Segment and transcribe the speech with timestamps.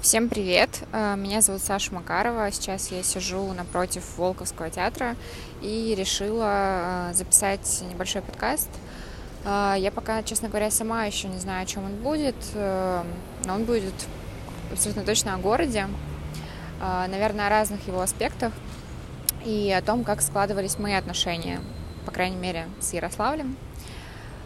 [0.00, 0.70] Всем привет!
[0.94, 2.50] Э, меня зовут Саша Макарова.
[2.50, 5.14] Сейчас я сижу напротив Волковского театра
[5.60, 8.70] и решила э, записать небольшой подкаст.
[9.44, 13.04] Э, я пока, честно говоря, сама еще не знаю, о чем он будет, но
[13.46, 13.92] он будет
[14.72, 15.86] абсолютно точно о городе,
[16.80, 18.54] наверное, о разных его аспектах
[19.44, 21.60] и о том, как складывались мои отношения,
[22.06, 23.54] по крайней мере, с Ярославлем.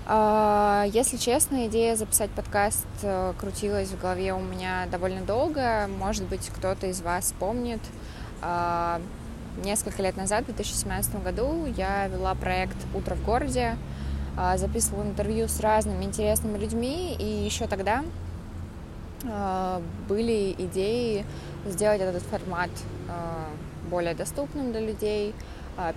[0.07, 5.89] А, если честно, идея записать подкаст э, крутилась в голове у меня довольно долго.
[5.99, 7.81] Может быть, кто-то из вас помнит.
[8.43, 9.01] А,
[9.65, 13.79] несколько лет назад, в 2017 году, я вела проект «Утро в городе»,
[14.37, 18.05] а, записывала интервью с разными интересными людьми, и еще тогда
[20.07, 21.25] были идеи
[21.65, 22.69] сделать этот формат
[23.89, 25.35] более доступным для людей,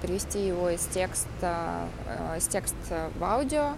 [0.02, 1.90] перевести его из текста,
[2.38, 3.74] из текста в аудио,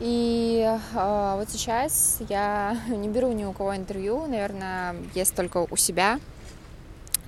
[0.00, 5.76] и э, вот сейчас я не беру ни у кого интервью, наверное, есть только у
[5.76, 6.18] себя,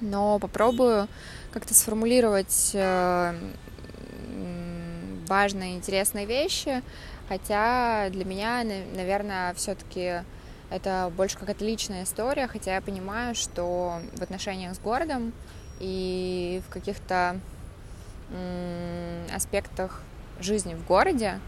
[0.00, 1.06] но попробую
[1.52, 3.34] как-то сформулировать э,
[5.28, 6.82] важные, интересные вещи,
[7.28, 10.22] хотя для меня, наверное, все-таки
[10.70, 15.34] это больше какая-то личная история, хотя я понимаю, что в отношениях с городом
[15.78, 17.38] и в каких-то
[19.34, 20.00] аспектах
[20.40, 21.38] жизни в городе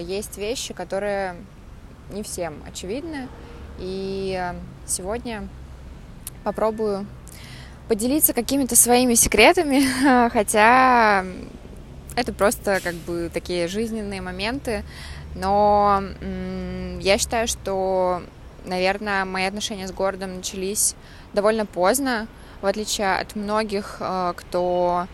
[0.00, 1.36] есть вещи, которые
[2.10, 3.28] не всем очевидны.
[3.78, 4.52] И
[4.86, 5.48] сегодня
[6.44, 7.06] попробую
[7.88, 11.24] поделиться какими-то своими секретами, хотя
[12.16, 14.84] это просто как бы такие жизненные моменты.
[15.34, 16.02] Но
[17.00, 18.22] я считаю, что,
[18.64, 20.94] наверное, мои отношения с городом начались
[21.32, 22.28] довольно поздно,
[22.62, 25.08] в отличие от многих, а, кто а,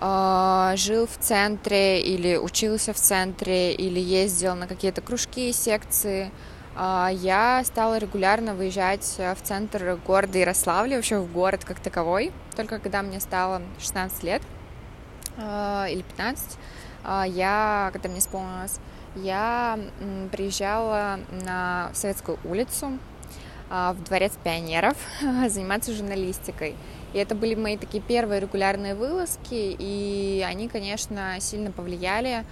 [0.00, 6.30] жил в центре или учился в центре или ездил на какие-то кружки и секции.
[6.80, 12.78] А, я стала регулярно выезжать в центр города Ярославля, вообще в город как таковой, только
[12.78, 14.42] когда мне стало 16 лет
[15.36, 16.58] а, или 15,
[17.28, 18.78] я, когда мне исполнилось,
[19.16, 19.78] я
[20.30, 22.98] приезжала на Советскую улицу,
[23.70, 24.96] в Дворец пионеров
[25.48, 26.74] заниматься журналистикой.
[27.12, 32.42] И это были мои такие первые регулярные вылазки, и они, конечно, сильно повлияли э,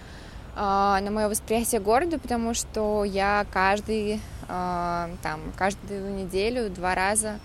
[0.57, 7.39] на мое восприятие города, потому что я каждый, э, там, каждую неделю два раза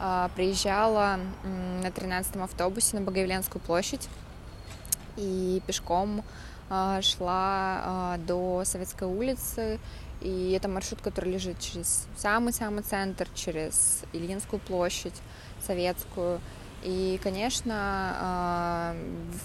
[0.00, 1.18] э, приезжала
[1.82, 4.08] на 13-м автобусе на Богоявленскую площадь
[5.16, 6.22] и пешком
[7.02, 9.78] шла до Советской улицы,
[10.22, 15.12] и это маршрут, который лежит через самый-самый центр, через Ильинскую площадь,
[15.66, 16.40] Советскую.
[16.84, 17.74] И, конечно,
[18.20, 18.94] а,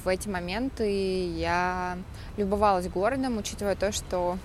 [0.03, 1.97] в эти моменты я
[2.35, 4.37] любовалась городом, учитывая то, что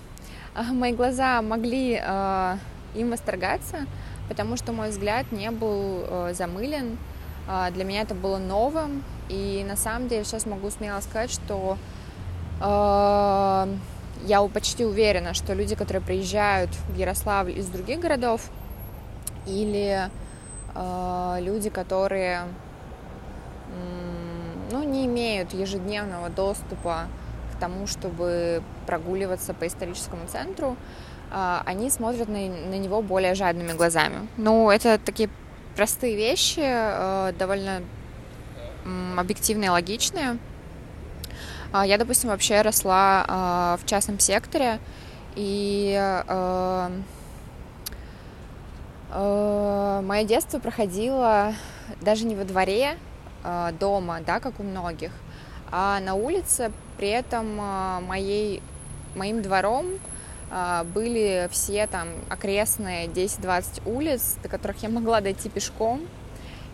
[0.55, 2.57] а, мои глаза могли а,
[2.95, 3.85] им восторгаться,
[4.29, 6.97] потому что мой взгляд не был замылен.
[7.73, 11.77] Для меня это было новым, и на самом деле сейчас могу смело сказать, что
[14.25, 18.49] я почти уверена, что люди, которые приезжают в Ярославль из других городов,
[19.45, 20.09] или
[20.75, 22.41] люди, которые
[24.71, 27.07] ну, не имеют ежедневного доступа
[27.53, 30.75] к тому, чтобы прогуливаться по историческому центру,
[31.31, 34.27] а, они смотрят на, на него более жадными глазами.
[34.37, 35.29] Ну, это такие
[35.75, 37.81] простые вещи, э, довольно
[39.17, 40.37] объективные логичные.
[41.73, 44.79] Я, допустим, вообще росла в частном секторе,
[45.35, 46.89] и э, э,
[49.15, 51.53] мое детство проходило
[52.01, 52.97] даже не во дворе,
[53.45, 55.11] Э, дома, да, как у многих,
[55.71, 58.63] а на улице при этом э, моей,
[59.15, 59.85] моим двором
[60.51, 66.01] э, были все там окрестные 10-20 улиц, до которых я могла дойти пешком,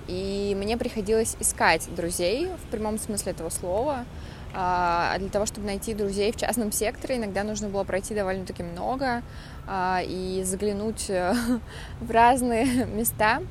[0.07, 4.05] и мне приходилось искать друзей в прямом смысле этого слова.
[4.53, 9.21] А для того, чтобы найти друзей в частном секторе, иногда нужно было пройти довольно-таки много
[9.69, 11.09] и заглянуть
[12.01, 13.41] в разные места.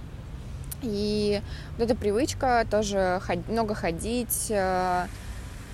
[0.82, 1.42] И
[1.76, 5.06] вот эта привычка тоже много ходить, э,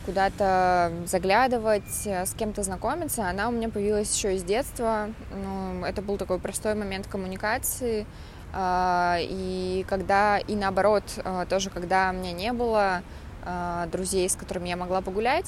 [0.04, 5.08] куда-то заглядывать, э, с кем-то знакомиться, она у меня появилась еще из детства.
[5.32, 8.06] Ну, это был такой простой момент коммуникации.
[8.52, 11.04] Э, и когда, и наоборот,
[11.48, 13.02] тоже когда меня не было
[13.90, 15.46] друзей, с которыми я могла погулять,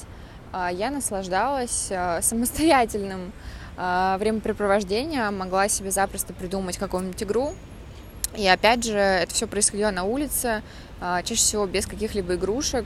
[0.53, 1.91] я наслаждалась
[2.21, 3.31] самостоятельным
[3.77, 7.53] времяпрепровождением, могла себе запросто придумать какую-нибудь игру,
[8.35, 10.61] и опять же, это все происходило на улице,
[11.01, 12.85] а, чаще всего без каких-либо игрушек.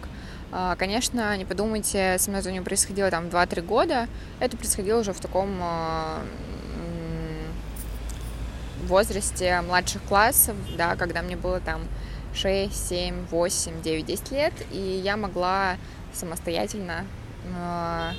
[0.51, 4.07] А, конечно, не подумайте, со мной это не происходило там 2-3 года,
[4.39, 6.21] это происходило уже в таком а,
[8.86, 11.81] возрасте младших классов, да, когда мне было там
[12.33, 15.77] 6, 7, 8, 9, 10 лет, и я могла
[16.13, 17.06] самостоятельно
[17.45, 18.12] э,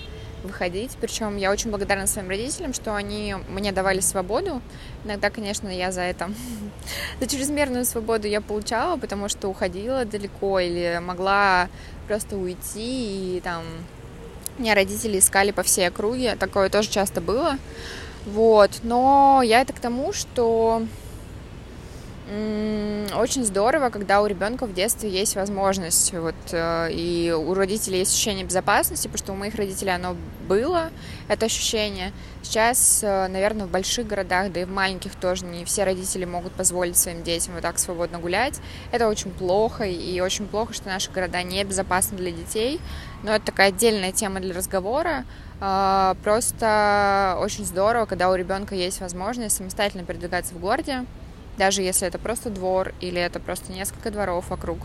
[0.43, 0.96] выходить.
[1.00, 4.61] Причем я очень благодарна своим родителям, что они мне давали свободу.
[5.05, 6.31] Иногда, конечно, я за это,
[7.20, 11.69] за чрезмерную свободу я получала, потому что уходила далеко или могла
[12.06, 13.62] просто уйти и там
[14.58, 17.58] меня родители искали по всей округе, такое тоже часто было.
[18.26, 20.82] Вот, но я это к тому, что
[22.26, 28.12] очень здорово, когда у ребенка в детстве есть возможность, вот, э, и у родителей есть
[28.12, 30.17] ощущение безопасности, потому что у моих родителей оно
[30.49, 30.91] было,
[31.29, 32.12] это ощущение.
[32.43, 36.53] Сейчас, э, наверное, в больших городах, да и в маленьких тоже не все родители могут
[36.53, 38.59] позволить своим детям вот так свободно гулять.
[38.91, 42.81] Это очень плохо, и очень плохо, что наши города не безопасны для детей,
[43.23, 45.25] но это такая отдельная тема для разговора.
[45.61, 51.05] Э, просто очень здорово, когда у ребенка есть возможность самостоятельно передвигаться в городе,
[51.56, 54.79] даже если это просто двор или это просто несколько дворов вокруг,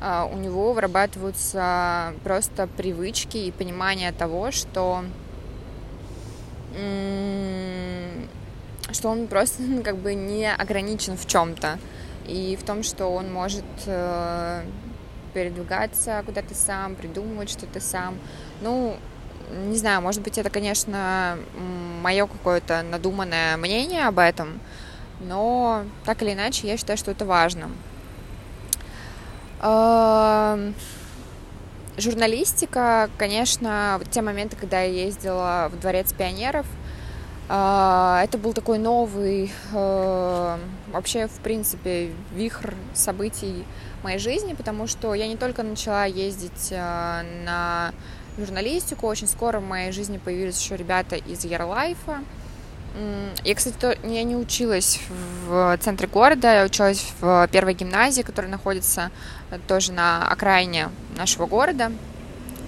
[0.00, 5.04] а, у него вырабатываются просто привычки и понимание того, что
[8.90, 11.78] что он просто как бы не ограничен в чем-то
[12.26, 14.64] и в том, что он может э,
[15.34, 18.18] передвигаться куда-то сам, придумывать что-то сам.
[18.62, 18.96] Ну,
[19.66, 21.36] не знаю, может быть, это, конечно,
[22.02, 24.60] мое какое-то надуманное мнение об этом,
[25.20, 27.70] но так или иначе я считаю, что это важно.
[31.96, 36.66] Журналистика, конечно, те моменты, когда я ездила в Дворец пионеров,
[37.48, 40.58] а, это был такой новый, э,
[40.90, 43.64] вообще, в принципе, вихрь событий
[44.02, 47.92] моей жизни, потому что я не только начала ездить э, на
[48.38, 52.20] журналистику, очень скоро в моей жизни появились еще ребята из Ярлайфа,
[53.42, 55.00] я, кстати, я не училась
[55.46, 59.10] в центре города, я училась в первой гимназии, которая находится
[59.50, 61.90] э, тоже на окраине нашего города.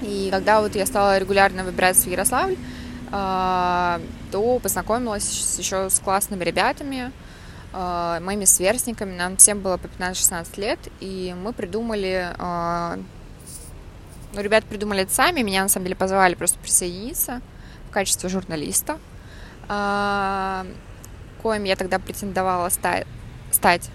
[0.02, 2.56] И когда вот я стала регулярно выбираться в Ярославль,
[3.12, 4.00] а,
[4.32, 7.12] то познакомилась еще с классными ребятами,
[7.72, 9.16] а, моими сверстниками.
[9.16, 12.34] Нам всем было по 15-16 лет, и мы придумали...
[12.38, 12.98] А,
[14.34, 17.40] ну, ребят придумали это сами, меня на самом деле позвали просто присоединиться
[17.88, 18.98] в качестве журналиста–
[19.68, 23.90] коим я тогда претендовала стать.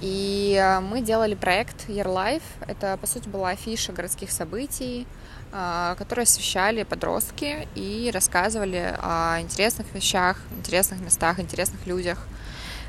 [0.00, 2.42] И а, мы делали проект Year Life.
[2.66, 5.06] Это, по сути, была афиша городских событий,
[5.50, 12.26] а, которые освещали подростки и рассказывали о интересных вещах, интересных местах, интересных людях,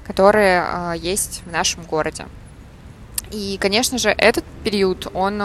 [0.06, 2.25] которые есть в нашем городе.
[3.31, 5.41] И, конечно же, этот период, он,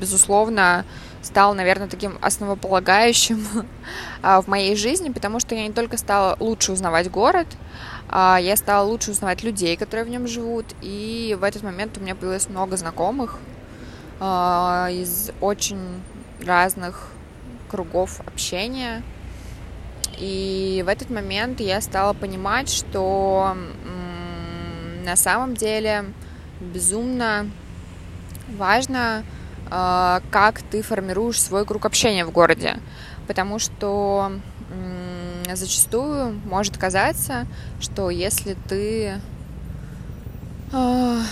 [0.00, 0.84] безусловно,
[1.26, 3.44] стал, наверное, таким основополагающим
[4.22, 7.48] а, в моей жизни, потому что я не только стала лучше узнавать город,
[8.08, 12.00] а, я стала лучше узнавать людей, которые в нем живут, и в этот момент у
[12.00, 13.40] меня появилось много знакомых
[14.20, 16.00] а, из очень
[16.44, 17.08] разных
[17.68, 19.02] кругов общения.
[20.18, 23.54] И в этот момент я стала понимать, что
[25.04, 26.04] на самом деле
[26.60, 27.50] безумно
[28.56, 29.24] важно
[29.68, 32.78] как ты формируешь свой круг общения в городе.
[33.26, 34.32] Потому что
[35.54, 37.46] зачастую может казаться,
[37.80, 39.20] что если ты
[40.72, 41.22] а,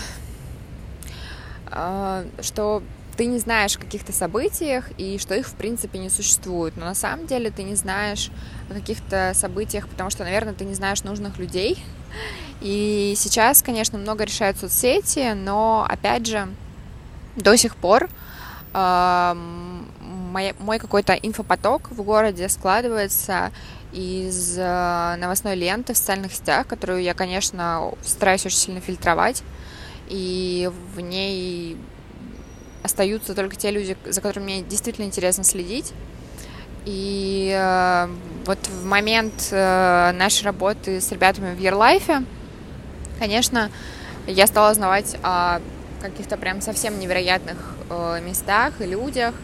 [1.66, 2.82] а, что
[3.16, 6.76] ты не знаешь о каких-то событиях и что их в принципе не существует.
[6.76, 8.30] Но на самом деле ты не знаешь
[8.70, 11.82] о каких-то событиях, потому что, наверное, ты не знаешь нужных людей.
[12.60, 16.48] И сейчас, конечно, много решают соцсети, но опять же,
[17.36, 18.08] до сих пор
[18.74, 23.52] мой, мой какой-то инфопоток в городе складывается
[23.92, 29.44] из э, новостной ленты в социальных сетях, которую я, конечно, стараюсь очень сильно фильтровать,
[30.08, 31.76] и в ней
[32.82, 35.92] остаются только те люди, за которыми мне действительно интересно следить.
[36.84, 38.08] И э,
[38.44, 42.26] вот в момент э, нашей работы с ребятами в Yearlife,
[43.18, 43.70] конечно,
[44.26, 45.60] я стала узнавать о
[46.10, 47.56] каких-то прям совсем невероятных
[47.90, 49.34] э, местах и людях,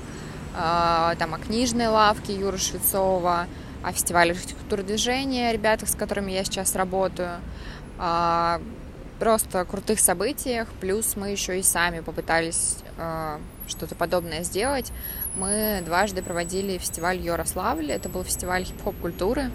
[0.54, 3.46] э, там о книжной лавке Юры Швецова,
[3.82, 7.38] о фестивале архитектуры движения, ребятах, с которыми я сейчас работаю,
[7.98, 8.60] э,
[9.18, 13.38] просто крутых событиях, плюс мы еще и сами попытались э,
[13.68, 14.92] что-то подобное сделать.
[15.36, 19.50] Мы дважды проводили фестиваль Ярославль, это был фестиваль хип-хоп культуры,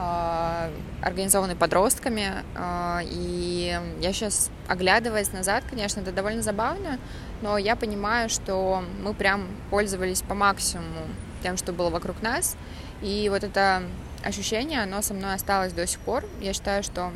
[0.00, 0.70] а,
[1.02, 2.44] организованный подростками.
[2.54, 7.00] А, и я сейчас, оглядываясь назад, конечно, это довольно забавно,
[7.42, 11.00] но я понимаю, что мы прям пользовались по максимуму
[11.42, 12.56] тем, что было вокруг нас.
[13.02, 13.82] И вот это
[14.22, 16.24] ощущение, оно со мной осталось до сих пор.
[16.40, 17.12] Я считаю, что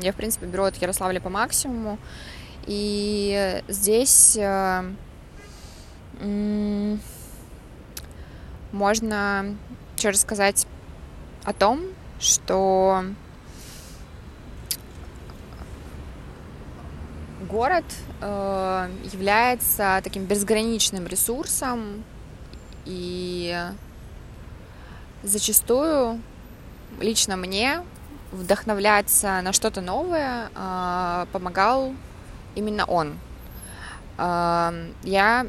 [0.00, 1.98] Я, в принципе, беру от Ярославля по максимуму.
[2.66, 4.84] И здесь э,
[8.72, 9.56] можно
[9.96, 10.66] еще рассказать
[11.48, 11.80] о том,
[12.20, 13.04] что
[17.48, 17.86] город
[18.20, 22.04] э, является таким безграничным ресурсом
[22.84, 23.58] и
[25.22, 26.20] зачастую
[27.00, 27.82] лично мне
[28.30, 31.94] вдохновляться на что-то новое э, помогал
[32.56, 33.18] именно он.
[34.18, 35.46] Э, я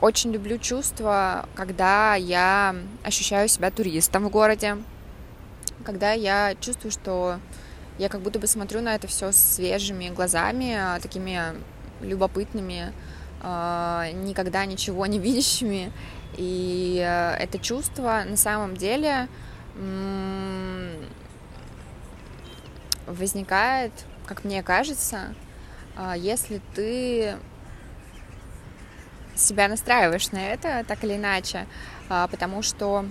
[0.00, 4.78] очень люблю чувство, когда я ощущаю себя туристом в городе,
[5.84, 7.40] когда я чувствую, что
[7.98, 11.40] я как будто бы смотрю на это все свежими глазами, такими
[12.00, 12.92] любопытными,
[13.42, 15.92] а, никогда ничего не видящими.
[16.36, 19.28] И э, это чувство на самом деле
[23.06, 23.92] возникает,
[24.26, 25.34] как мне кажется,
[25.96, 27.36] а, если ты
[29.38, 31.66] себя настраиваешь на это так или иначе,
[32.08, 33.04] потому что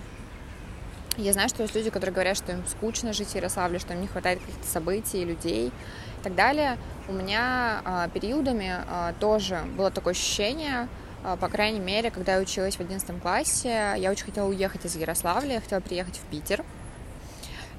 [1.18, 4.02] я знаю, что есть люди, которые говорят, что им скучно жить в Ярославле, что им
[4.02, 6.78] не хватает каких-то событий, людей и так далее.
[7.08, 10.88] У меня а, периодами а, тоже было такое ощущение,
[11.24, 14.96] а, по крайней мере, когда я училась в 11 классе, я очень хотела уехать из
[14.96, 16.64] Ярославля, я хотела приехать в Питер.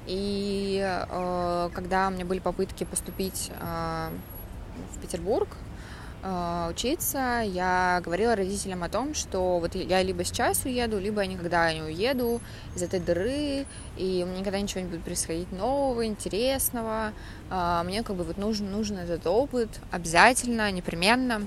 [0.05, 4.11] И а, когда у меня были попытки поступить а,
[4.93, 5.47] в Петербург,
[6.69, 11.71] учиться, я говорила родителям о том, что вот я либо сейчас уеду, либо я никогда
[11.73, 12.41] не уеду
[12.75, 13.65] из этой дыры,
[13.97, 17.13] и у меня никогда ничего не будет происходить нового, интересного.
[17.49, 21.41] Э, мне как бы вот нужен, нужен этот опыт обязательно, непременно.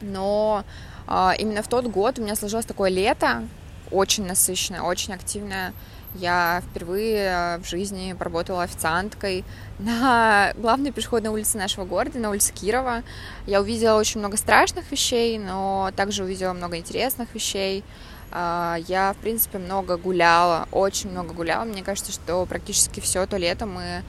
[0.00, 0.64] Но
[1.08, 3.44] э, именно в тот год у меня сложилось такое лето,
[3.90, 5.72] очень насыщенное, очень активное,
[6.14, 9.44] я впервые э, в жизни поработала официанткой
[9.78, 13.02] на главной пешеходной улице нашего города, на улице Кирова.
[13.46, 17.84] Я увидела очень много страшных вещей, но также увидела много интересных вещей.
[18.30, 21.64] А, я, в принципе, много гуляла, очень много гуляла.
[21.64, 24.02] Мне кажется, что практически все то лето мы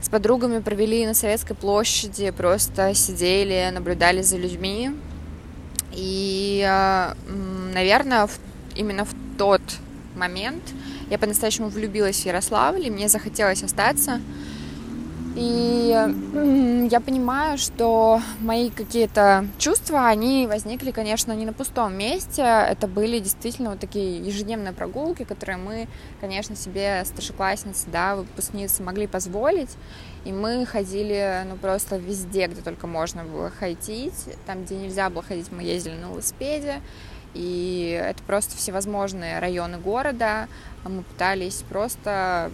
[0.00, 4.92] с подругами провели на Советской площади, просто сидели, наблюдали за людьми.
[5.92, 7.14] И, э,
[7.72, 8.28] наверное,
[8.76, 9.62] именно в тот
[10.14, 10.62] момент
[11.10, 14.20] я по-настоящему влюбилась в Ярославль, и мне захотелось остаться.
[15.36, 15.94] И
[16.90, 22.42] я понимаю, что мои какие-то чувства, они возникли, конечно, не на пустом месте.
[22.42, 25.88] Это были действительно вот такие ежедневные прогулки, которые мы,
[26.20, 29.70] конечно, себе старшеклассницы, да, выпускницы могли позволить.
[30.24, 34.24] И мы ходили, ну, просто везде, где только можно было ходить.
[34.44, 36.80] Там, где нельзя было ходить, мы ездили на велосипеде.
[37.34, 40.48] И это просто всевозможные районы города.
[40.88, 42.50] Мы пытались просто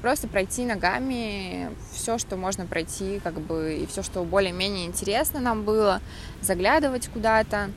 [0.00, 5.64] просто пройти ногами все, что можно пройти, как бы, и все, что более-менее интересно нам
[5.64, 6.00] было,
[6.40, 7.70] заглядывать куда-то.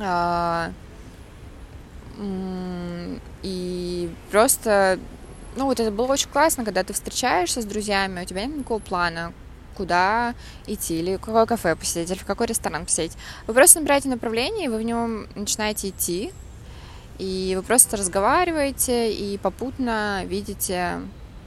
[0.00, 0.72] А,
[3.42, 4.98] и просто,
[5.56, 8.80] ну, вот это было очень классно, когда ты встречаешься с друзьями, у тебя нет никакого
[8.80, 9.32] плана,
[9.76, 10.34] куда
[10.66, 13.16] идти, или в какое кафе посидеть, или в какой ресторан посидеть.
[13.46, 16.32] Вы просто набираете направление, и вы в нем начинаете идти,
[17.18, 21.00] и вы просто разговариваете и попутно видите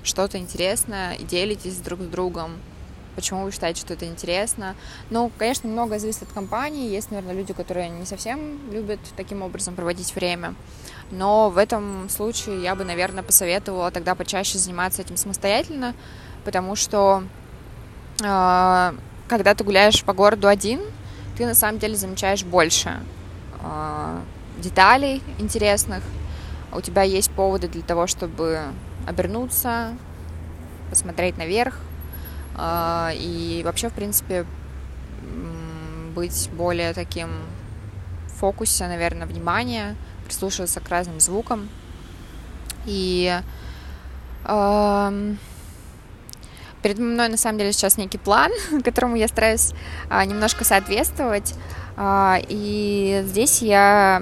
[0.04, 2.52] что-то интересное и делитесь друг с другом.
[3.16, 4.76] Почему вы считаете, что это интересно?
[5.10, 6.90] Ну, конечно, многое зависит от компании.
[6.90, 10.54] Есть, наверное, люди, которые не совсем любят таким образом проводить время.
[11.12, 15.96] Но в этом случае я бы, наверное, посоветовала тогда почаще заниматься этим самостоятельно,
[16.44, 17.24] потому что
[18.22, 18.94] э,
[19.28, 20.82] когда ты гуляешь по городу один,
[21.38, 23.00] ты на самом деле замечаешь больше.
[23.62, 24.20] Э,
[24.60, 26.04] деталей интересных,
[26.72, 28.62] у тебя есть поводы для того, чтобы
[29.08, 29.96] обернуться,
[30.90, 31.78] посмотреть наверх
[32.56, 34.46] а, и вообще, в принципе,
[36.14, 37.30] быть более таким
[38.28, 39.96] фокусе, наверное, внимания,
[40.26, 41.70] прислушиваться к разным звукам.
[42.86, 43.40] И
[46.86, 48.52] перед мной на самом деле сейчас некий план,
[48.84, 49.74] которому я стараюсь
[50.10, 51.56] а, немножко соответствовать.
[51.98, 54.22] А, и здесь я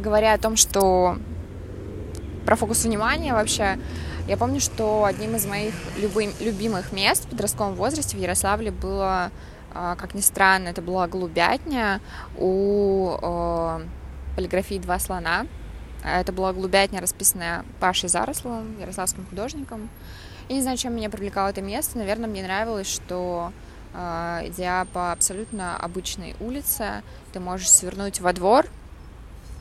[0.00, 1.18] говоря о том, что
[2.44, 3.78] про фокус внимания вообще,
[4.26, 9.30] я помню, что одним из моих любым, любимых мест в подростковом возрасте в Ярославле было,
[9.72, 12.00] а, как ни странно, это была голубятня
[12.36, 13.80] у э,
[14.36, 15.46] полиграфии «Два слона».
[16.02, 19.90] Это была голубятня, расписанная Пашей Зарословым, ярославским художником.
[20.48, 21.98] Я не знаю, чем меня привлекало это место.
[21.98, 23.52] Наверное, мне нравилось, что
[23.92, 27.02] э, идя по абсолютно обычной улице,
[27.32, 28.66] ты можешь свернуть во двор,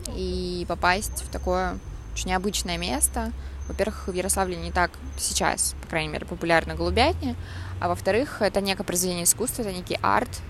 [0.07, 1.77] и попасть в такое
[2.13, 3.31] очень необычное место.
[3.67, 7.35] Во-первых, в Ярославле не так сейчас, по крайней мере, популярна голубятня,
[7.79, 10.41] а во-вторых, это некое произведение искусства, это некий арт,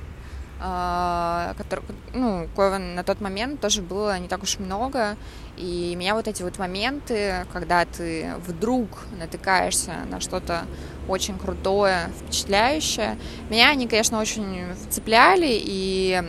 [0.62, 5.16] а, который, ну, коего на тот момент тоже было не так уж много,
[5.56, 10.66] и меня вот эти вот моменты, когда ты вдруг натыкаешься на что-то
[11.08, 13.18] очень крутое, впечатляющее,
[13.50, 16.24] меня они, конечно, очень вцепляли, и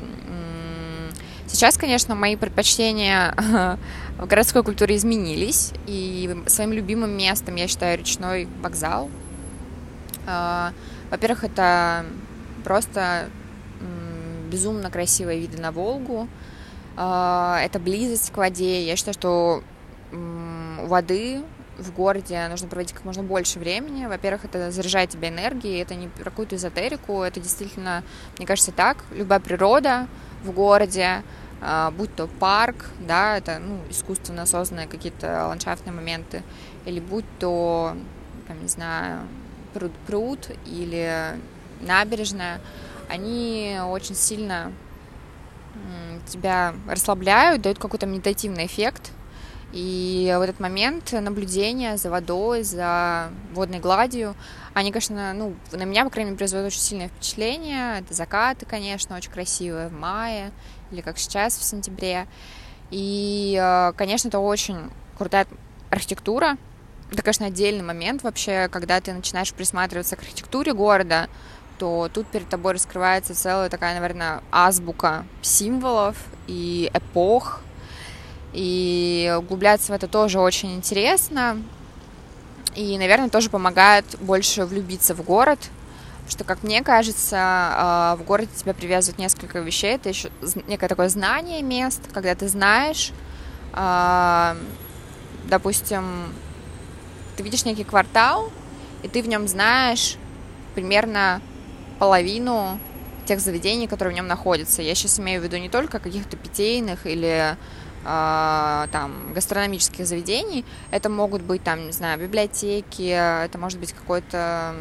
[1.53, 3.35] сейчас, конечно, мои предпочтения
[4.19, 9.11] в городской культуре изменились, и своим любимым местом я считаю речной вокзал.
[10.27, 10.73] А,
[11.11, 12.07] во-первых, это
[12.65, 13.29] просто
[14.51, 16.29] безумно красивые виды на Волгу,
[16.97, 18.85] а, это близость к воде.
[18.85, 19.63] Я считаю, что
[20.11, 21.43] воды
[21.79, 24.07] в городе нужно проводить как можно больше времени.
[24.07, 28.03] Во-первых, это заряжает тебя энергией, это не про какую-то эзотерику, это действительно,
[28.39, 29.05] мне кажется, так.
[29.13, 30.07] Любая природа
[30.45, 31.23] в городе,
[31.97, 36.43] будь то парк, да, это ну, искусственно созданные какие-то ландшафтные моменты,
[36.87, 37.95] или будь то,
[38.49, 39.21] там, не знаю,
[39.75, 41.39] пруд, пруд или
[41.81, 42.61] набережная,
[43.09, 44.73] они очень сильно
[46.27, 49.11] тебя расслабляют, дают какой-то медитативный эффект.
[49.73, 54.35] И в этот момент наблюдения за водой, за водной гладью,
[54.75, 58.01] они, конечно, ну, на меня, по крайней мере, производят очень сильное впечатление.
[58.01, 60.51] Это закаты, конечно, очень красивые в мае
[60.91, 62.27] или как сейчас в сентябре.
[62.91, 65.47] И, э, конечно, это очень крутая
[65.91, 66.57] архитектура.
[67.13, 71.29] Это, конечно, отдельный момент вообще, когда ты начинаешь присматриваться к архитектуре города,
[71.79, 76.17] то тут перед тобой раскрывается целая такая, наверное, азбука символов
[76.47, 77.63] и эпох.
[78.53, 81.63] И углубляться в это тоже очень интересно.
[82.77, 85.59] И, наверное, тоже помогает больше влюбиться в город,
[86.31, 89.95] что, как мне кажется, а, в городе тебя привязывают несколько вещей.
[89.97, 90.31] Это еще
[90.69, 93.13] некое такое знание мест, когда ты знаешь,
[93.73, 94.57] а,
[95.49, 96.33] допустим,
[97.37, 98.51] ты видишь некий квартал,
[99.03, 100.17] и ты в нем знаешь
[100.75, 101.43] примерно
[101.99, 102.79] половину
[103.27, 104.83] тех заведений, которые в нем находятся.
[104.83, 107.57] Я сейчас имею в виду не только каких-то питейных или
[108.05, 110.65] э, там гастрономических заведений.
[110.91, 114.75] Это могут быть там, не знаю, библиотеки, это может быть какой-то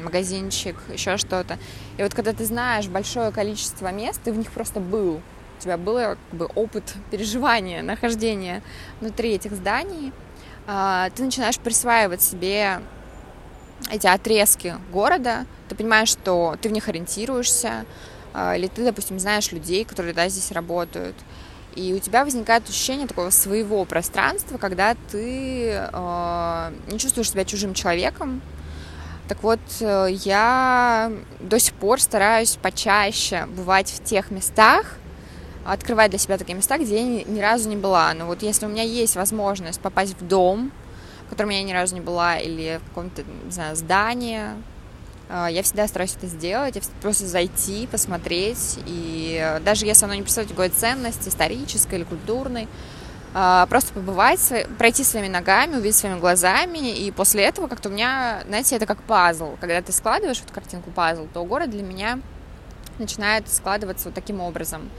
[0.00, 1.58] магазинчик, еще что-то.
[1.98, 5.20] И вот когда ты знаешь большое количество мест, ты в них просто был,
[5.58, 8.62] у тебя был как бы опыт переживания, нахождения
[9.00, 10.12] внутри этих зданий,
[10.66, 12.80] э, ты начинаешь присваивать себе
[13.90, 17.86] эти отрезки города, ты понимаешь, что ты в них ориентируешься,
[18.32, 21.16] а, или ты, допустим, знаешь людей, которые да, здесь работают,
[21.74, 27.74] и у тебя возникает ощущение такого своего пространства, когда ты э, не чувствуешь себя чужим
[27.74, 28.42] человеком.
[29.30, 34.96] Так вот, э, я до сих пор стараюсь почаще бывать в тех местах,
[35.64, 38.12] открывать для себя такие места, где я ни, разу не была.
[38.12, 40.72] Но вот если у меня есть возможность попасть в дом,
[41.26, 44.46] в котором я ни разу не была, или в каком-то, не знаю, здании.
[45.28, 50.50] А, я всегда стараюсь это сделать, просто зайти, посмотреть, и даже если оно не представляет
[50.50, 52.66] какой ценности, исторической или культурной,
[53.32, 58.76] просто побывать, пройти своими ногами, увидеть своими глазами, и после этого как-то у меня, знаете,
[58.76, 59.56] это как пазл.
[59.60, 62.18] Когда ты складываешь эту картинку пазл, то город для меня
[62.98, 64.90] начинает складываться вот таким образом.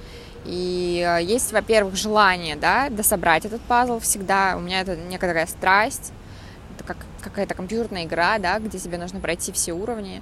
[0.45, 4.55] И а, есть, во-первых, желание, да, дособрать этот пазл всегда.
[4.57, 6.13] У меня это некая такая страсть
[6.81, 10.21] это как какая-то компьютерная игра, да, где тебе нужно пройти все уровни.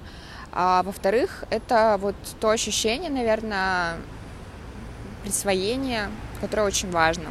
[0.52, 3.96] А во-вторых, это вот то ощущение, наверное,
[5.22, 7.30] присвоения, которое очень важно.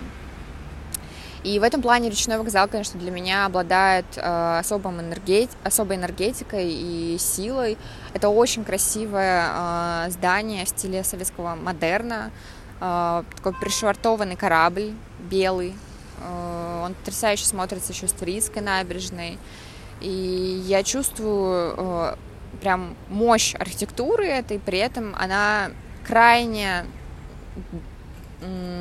[1.43, 5.49] И в этом плане речной вокзал, конечно, для меня обладает э, особым энергет...
[5.63, 7.77] особой энергетикой и силой.
[8.13, 12.31] Это очень красивое э, здание в стиле советского модерна,
[12.81, 15.73] э, такой пришвартованный корабль белый,
[16.21, 19.37] Э, он потрясающе смотрится еще с Туристской набережной.
[20.01, 22.15] И я чувствую э,
[22.61, 25.71] прям мощь архитектуры этой, при этом она
[26.05, 26.85] крайне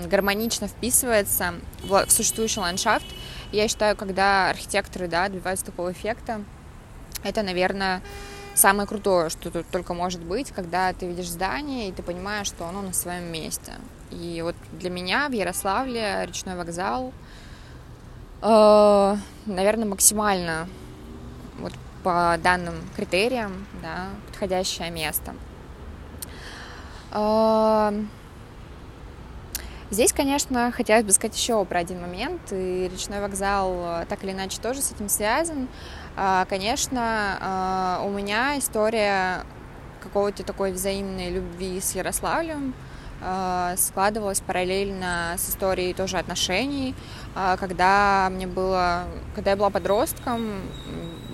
[0.06, 3.06] гармонично вписывается в существующий ландшафт.
[3.52, 6.42] Я считаю, когда архитекторы да, добиваются такого эффекта,
[7.24, 8.02] это, наверное,
[8.54, 12.66] самое крутое, что тут только может быть, когда ты видишь здание, и ты понимаешь, что
[12.66, 13.72] оно на своем месте.
[14.10, 17.12] И вот для меня в Ярославле речной вокзал—
[18.40, 19.16] Э,
[19.46, 20.68] наверное, максимально
[21.58, 21.72] вот
[22.04, 25.34] по данным критериям, да, подходящее место.
[27.10, 27.92] Э,
[29.90, 34.32] здесь, конечно, хотелось бы сказать еще про один момент, и речной вокзал э, так или
[34.32, 35.68] иначе тоже с этим связан.
[36.48, 39.44] Конечно, у меня история
[40.02, 42.74] какого-то такой взаимной любви с Ярославлем,
[43.20, 46.96] э, складывалась параллельно с историей тоже отношений.
[47.34, 49.04] Когда мне было,
[49.36, 50.60] когда я была подростком,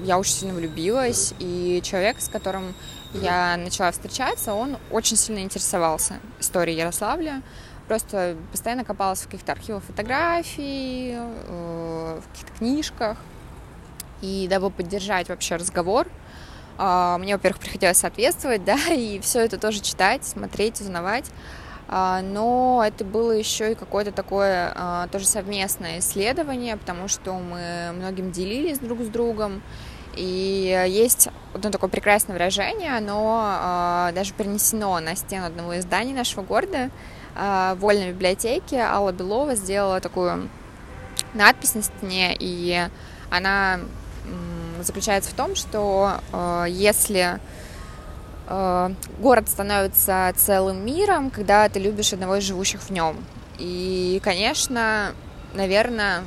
[0.03, 2.75] я очень сильно влюбилась, и человек, с которым
[3.15, 7.41] я начала встречаться, он очень сильно интересовался историей Ярославля.
[7.89, 13.19] Просто постоянно копалась в каких-то архивах фотографий, э, в каких-то книжках.
[14.23, 16.09] И дабы поддержать вообще разговор,
[16.77, 21.31] а, мне, во-первых, приходилось соответствовать, да, и все это тоже читать, смотреть, узнавать.
[21.87, 27.93] А, но это было еще и какое-то такое а, тоже совместное исследование, потому что мы
[27.93, 29.63] многим делились друг с другом.
[30.17, 36.43] И есть одно такое прекрасное выражение, оно даже перенесено на стену одного из зданий нашего
[36.43, 36.91] города.
[37.35, 40.49] В вольной библиотеке Алла Белова сделала такую
[41.35, 42.89] надпись на стене, и
[43.31, 43.81] она
[44.83, 47.41] заключается в том, что э, если
[48.47, 53.25] э, город становится целым миром, когда ты любишь одного из живущих в нем.
[53.59, 55.13] И, конечно,
[55.55, 56.25] наверное,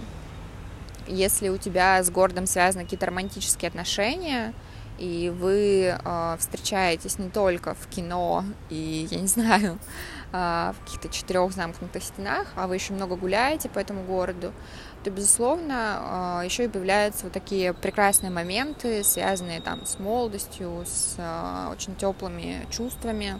[1.07, 4.53] если у тебя с городом связаны какие-то романтические отношения,
[4.97, 9.77] и вы э, встречаетесь не только в кино и, я не знаю, э,
[10.31, 14.51] в каких-то четырех замкнутых стенах, а вы еще много гуляете по этому городу,
[15.03, 21.15] то, безусловно, а, еще и появляются вот такие прекрасные моменты, связанные там с молодостью, с
[21.17, 23.39] а, очень теплыми чувствами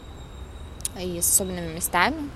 [0.98, 2.30] и с особенными местами.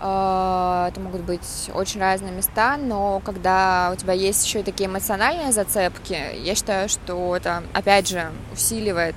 [0.00, 4.88] А, это могут быть очень разные места, но когда у тебя есть еще и такие
[4.88, 9.16] эмоциональные зацепки, я считаю, что это, опять же, усиливает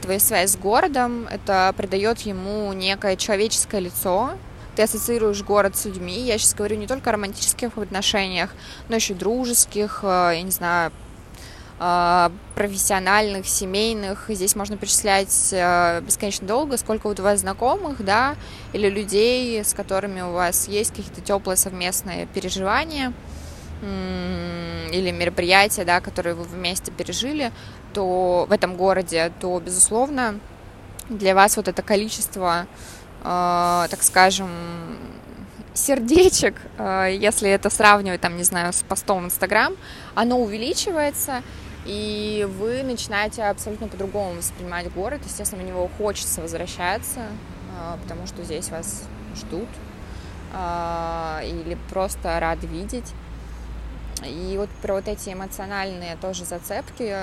[0.00, 4.32] твою связь с городом, это придает ему некое человеческое лицо,
[4.76, 6.20] ты ассоциируешь город с людьми.
[6.20, 8.54] Я сейчас говорю не только о романтических отношениях,
[8.88, 10.92] но еще дружеских, э, я не знаю,
[11.80, 14.26] э, профессиональных, семейных.
[14.28, 18.36] Здесь можно перечислять э, бесконечно долго, сколько вот у вас знакомых, да,
[18.74, 23.14] или людей, с которыми у вас есть какие-то теплые совместные переживания
[23.82, 27.52] или мероприятия, да, которые вы вместе пережили,
[27.92, 30.40] то в этом городе, то, безусловно,
[31.08, 32.66] для вас вот это количество
[33.26, 34.50] э, так скажем,
[35.74, 39.74] сердечек, э, если это сравнивать, там, не знаю, с постом в Инстаграм,
[40.14, 41.42] оно увеличивается,
[41.84, 45.20] и вы начинаете абсолютно по-другому воспринимать город.
[45.24, 49.04] Естественно, в него хочется возвращаться, э, потому что здесь вас
[49.36, 49.68] ждут
[50.54, 53.12] э, или просто рады видеть.
[54.24, 57.14] И вот про вот эти эмоциональные тоже зацепки,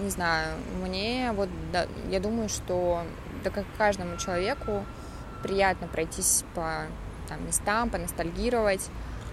[0.00, 3.02] не знаю, мне вот, да, я думаю, что
[3.44, 4.84] да как каждому человеку
[5.42, 6.86] приятно пройтись по
[7.28, 8.82] там, местам, поностальгировать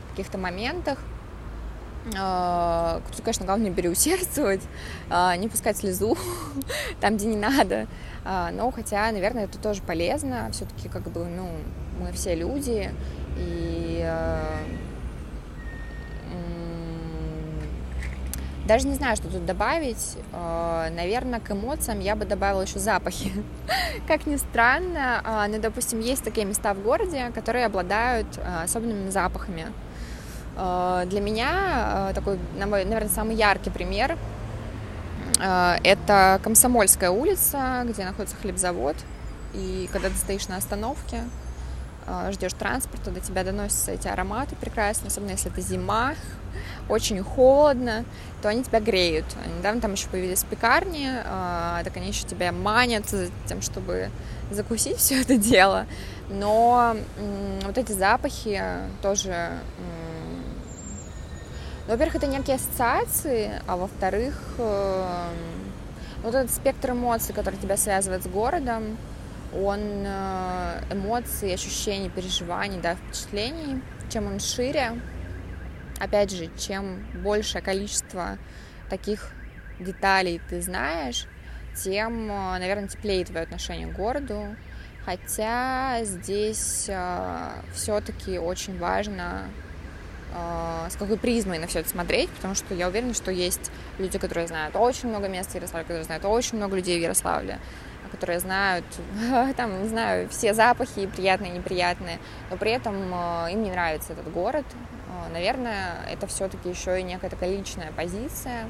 [0.07, 0.99] в каких-то моментах.
[2.17, 4.61] А, тут, конечно, главное переусердствовать,
[5.09, 6.17] а, не пускать слезу
[7.01, 7.87] там, где не надо.
[8.23, 10.49] А, но хотя, наверное, это тоже полезно.
[10.51, 11.49] Все-таки, как бы, ну,
[11.99, 12.91] мы все люди,
[13.37, 14.05] и
[18.67, 20.17] Даже не знаю, что тут добавить.
[20.33, 23.31] Э, наверное, к эмоциям я бы добавила еще запахи.
[24.07, 29.09] Как ни странно, а, ну, допустим, есть такие места в городе, которые обладают э, особенными
[29.09, 29.67] запахами.
[30.57, 34.17] Э, для меня такой, наверное, самый яркий пример
[35.39, 38.95] это Комсомольская улица, где находится хлебзавод.
[39.53, 41.21] И когда ты стоишь на остановке,
[42.31, 46.15] ждешь транспорта, до тебя доносятся эти ароматы прекрасные, особенно если это зима,
[46.89, 48.05] очень холодно,
[48.41, 49.25] то они тебя греют.
[49.57, 54.09] Недавно там еще появились пекарни, э, так они еще тебя манят за тем, чтобы
[54.51, 55.85] закусить все это дело.
[56.29, 56.95] Но
[57.63, 58.61] вот эти запахи
[59.01, 59.51] тоже...
[61.87, 65.29] Ну, во-первых, это некие ассоциации, а во-вторых, э,
[66.21, 68.97] вот этот спектр эмоций, который тебя связывает с городом,
[69.55, 73.81] он э, эмоций, ощущений, переживаний, да, впечатлений,
[74.11, 74.99] чем он шире,
[75.99, 78.37] опять же, чем большее количество
[78.89, 79.31] таких
[79.79, 81.27] деталей ты знаешь,
[81.75, 84.55] тем, э, наверное, теплее твое отношение к городу.
[85.05, 89.43] Хотя здесь э, все-таки очень важно,
[90.33, 94.17] э, с какой призмой на все это смотреть, потому что я уверена, что есть люди,
[94.17, 97.59] которые знают очень много мест в Ярославле, которые знают очень много людей в Ярославле,
[98.11, 98.85] которые знают,
[99.55, 104.29] там, не знаю, все запахи, приятные неприятные, но при этом э, им не нравится этот
[104.29, 104.65] город,
[105.31, 108.69] наверное, это все-таки еще и некая такая личная позиция,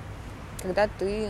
[0.61, 1.29] когда ты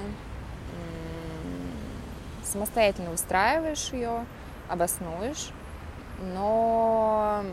[2.44, 4.26] самостоятельно устраиваешь ее,
[4.70, 5.50] обоснуешь,
[6.34, 7.44] но,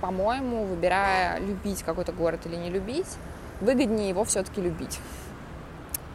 [0.00, 3.16] по-моему, выбирая любить какой-то город или не любить,
[3.60, 5.00] выгоднее его все-таки любить.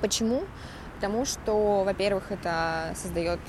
[0.02, 0.44] Почему?
[0.96, 3.40] Потому что, во-первых, это создает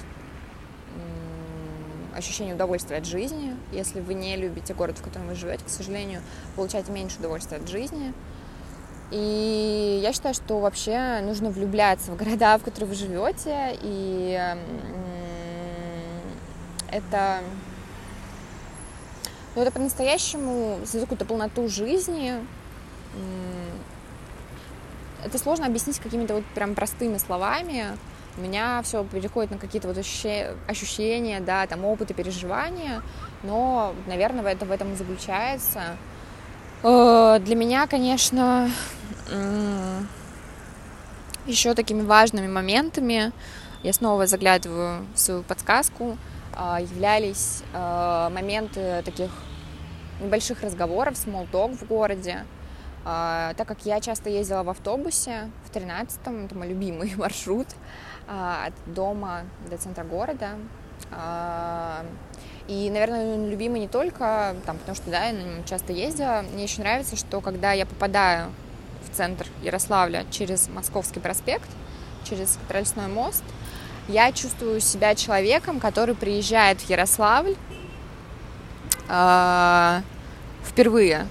[2.16, 3.56] ощущение удовольствия от жизни.
[3.72, 6.22] Если вы не любите город, в котором вы живете, к сожалению,
[6.56, 8.12] получаете меньше удовольствия от жизни.
[9.10, 14.40] И я считаю, что вообще нужно влюбляться в города, в которые вы живете, и
[16.90, 17.40] это,
[19.54, 22.34] ну, это по-настоящему создает какую-то полноту жизни.
[25.22, 27.98] Это сложно объяснить какими-то вот прям простыми словами.
[28.36, 33.02] У меня все переходит на какие-то вот ощущения, да, там опыты, переживания,
[33.42, 35.96] но, наверное, это в этом и заключается.
[36.82, 38.70] Э, для меня, конечно,
[41.46, 43.32] еще такими важными моментами,
[43.82, 46.16] я снова заглядываю в свою подсказку,
[46.54, 49.30] а, являлись а, моменты таких
[50.20, 52.44] небольших разговоров, talk в городе,
[53.04, 57.66] а, так как я часто ездила в автобусе в 13-м, это мой любимый маршрут
[58.28, 60.50] от дома до центра города.
[62.68, 66.44] И, наверное, он любимый не только там, потому что да, я на нем часто ездила.
[66.52, 68.52] Мне еще нравится, что когда я попадаю
[69.04, 71.68] в центр Ярославля через Московский проспект,
[72.24, 73.42] через Трольсной мост,
[74.08, 77.56] я чувствую себя человеком, который приезжает в Ярославль
[79.08, 80.00] э,
[80.64, 81.26] впервые,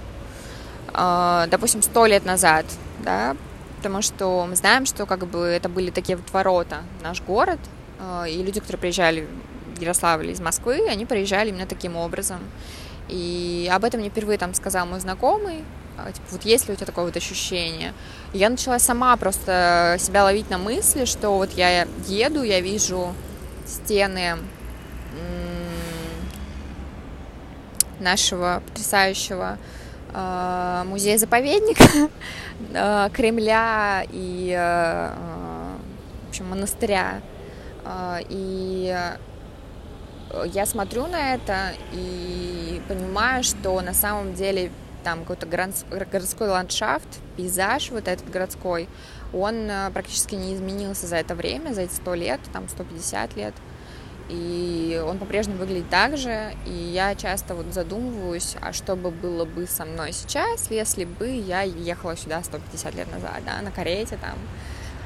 [0.92, 2.66] допустим, сто лет назад,
[3.00, 3.34] да,
[3.82, 7.58] потому что мы знаем, что как бы это были такие вот ворота наш город,
[7.98, 9.26] э, и люди, которые приезжали
[9.76, 12.38] в Ярославль из Москвы, они приезжали именно таким образом.
[13.08, 15.64] И об этом мне впервые там сказал мой знакомый,
[15.98, 17.92] а, типа, вот есть ли у тебя такое вот ощущение?
[18.32, 23.12] И я начала сама просто себя ловить на мысли, что вот я еду, я вижу
[23.66, 24.36] стены
[27.98, 29.58] нашего потрясающего
[30.12, 31.84] э, музея-заповедника,
[32.74, 35.10] э, Кремля и э,
[36.26, 37.20] в общем, монастыря.
[38.28, 38.96] И
[40.46, 44.70] я смотрю на это и понимаю, что на самом деле
[45.02, 48.88] там какой-то городской ландшафт, пейзаж вот этот городской,
[49.34, 53.54] он практически не изменился за это время, за эти сто лет, там 150 лет.
[54.28, 59.44] И он по-прежнему выглядит так же, и я часто вот задумываюсь, а что бы было
[59.44, 64.16] бы со мной сейчас, если бы я ехала сюда 150 лет назад, да, на карете
[64.16, 64.38] там,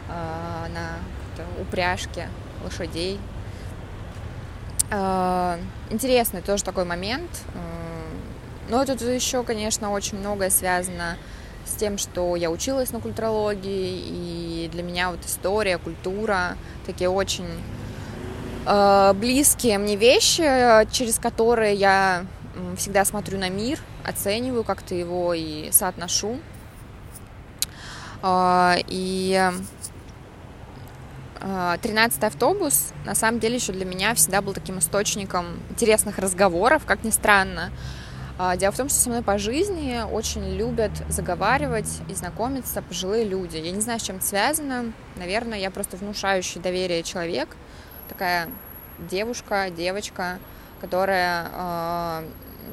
[0.09, 2.29] э, на упряжке
[2.63, 3.19] лошадей.
[4.91, 5.59] Э,
[5.91, 7.31] интересный тоже такой момент,
[8.69, 11.17] но тут еще, конечно, очень многое связано
[11.65, 17.47] с тем, что я училась на культурологии, и для меня вот история, культура такие очень
[19.15, 20.43] близкие мне вещи,
[20.91, 22.27] через которые я
[22.77, 26.39] всегда смотрю на мир, оцениваю как-то его и соотношу.
[28.23, 29.51] Э, и
[31.83, 37.05] 13 автобус, на самом деле, еще для меня всегда был таким источником интересных разговоров, как
[37.05, 37.71] ни странно.
[38.57, 43.59] Дело в том, что со мной по жизни очень любят заговаривать и знакомиться пожилые люди.
[43.59, 44.93] Я не знаю, с чем это связано.
[45.17, 47.57] Наверное, я просто внушающий доверие человек.
[48.09, 48.49] Такая
[48.99, 50.39] девушка, девочка,
[50.81, 52.29] которая э,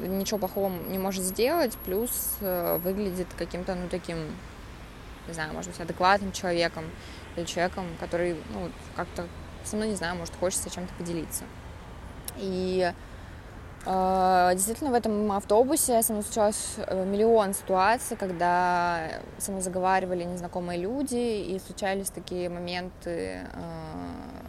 [0.06, 4.18] ничего плохого не может сделать, плюс э, выглядит каким-то, ну, таким,
[5.26, 6.84] не знаю, может быть, адекватным человеком
[7.36, 9.26] или человеком, который, ну, как-то
[9.64, 11.44] со мной, не знаю, может, хочется чем-то поделиться.
[12.36, 12.92] И
[13.86, 20.24] а, действительно, в этом автобусе со мной случалось э, миллион ситуаций, когда со мной заговаривали
[20.24, 24.43] незнакомые люди, и случались такие моменты а,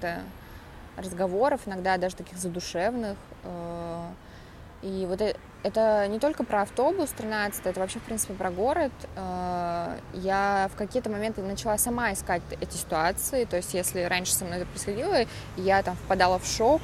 [0.00, 0.22] каких-то
[0.96, 3.16] разговоров, иногда даже таких задушевных.
[3.44, 4.10] А,
[4.82, 8.92] и вот э, это не только про автобус 13, это вообще, в принципе, про город.
[10.14, 13.44] Я в какие-то моменты начала сама искать эти ситуации.
[13.44, 15.16] То есть, если раньше со мной это происходило,
[15.56, 16.80] я там впадала в шок,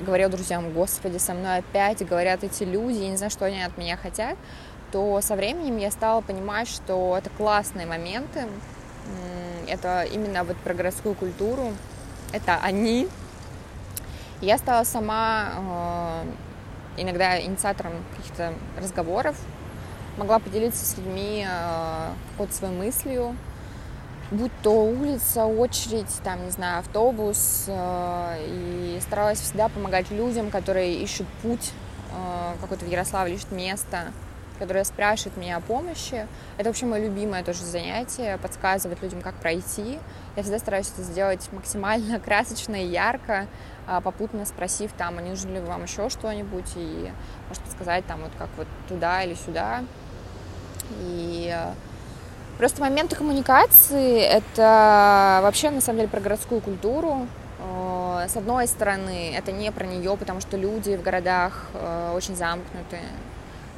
[0.00, 3.76] говорил друзьям, господи, со мной опять говорят эти люди, я не знаю, что они от
[3.76, 4.36] меня хотят,
[4.92, 8.46] то со временем я стала понимать, что это классные моменты,
[9.66, 11.72] это именно вот про городскую культуру,
[12.32, 13.08] это они.
[14.40, 19.36] Я стала сама э, иногда инициатором каких-то разговоров,
[20.16, 23.36] могла поделиться с людьми э, какой-то своей мыслью,
[24.30, 30.94] будь то улица, очередь, там, не знаю, автобус, э, и старалась всегда помогать людям, которые
[30.94, 31.72] ищут путь
[32.12, 34.12] э, какой-то в Ярославле, ищут место,
[34.58, 36.26] которые спрашивают меня о помощи.
[36.56, 39.98] Это вообще мое любимое тоже занятие, подсказывать людям, как пройти.
[40.36, 43.46] Я всегда стараюсь это сделать максимально красочно и ярко,
[43.86, 47.10] а попутно спросив там, а не нужно ли вам еще что-нибудь, и
[47.48, 49.84] может подсказать там вот как вот туда или сюда.
[51.00, 51.72] И э,
[52.58, 57.26] Просто моменты коммуникации— это вообще, на самом деле, про городскую культуру.
[58.28, 62.98] С одной стороны, это не про нее, потому что люди в городах э, очень замкнуты.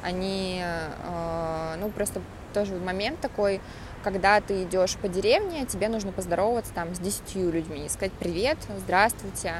[0.01, 2.21] Они, э, ну, просто
[2.53, 3.61] тоже момент такой,
[4.03, 9.53] когда ты идешь по деревне, тебе нужно поздороваться там с десятью людьми, сказать привет, здравствуйте,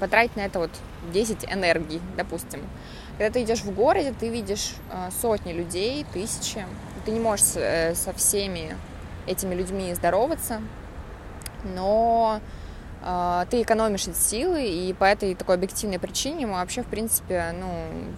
[0.00, 0.70] потратить на это вот
[1.12, 2.60] 10 энергий, допустим.
[3.16, 6.64] Когда ты идешь в городе, ты видишь э, сотни людей, тысячи,
[7.04, 8.76] ты не можешь э, со всеми
[9.26, 10.62] этими людьми здороваться,
[11.64, 12.40] но
[13.00, 17.70] ты экономишь эти силы, и по этой такой объективной причине мы вообще, в принципе, ну,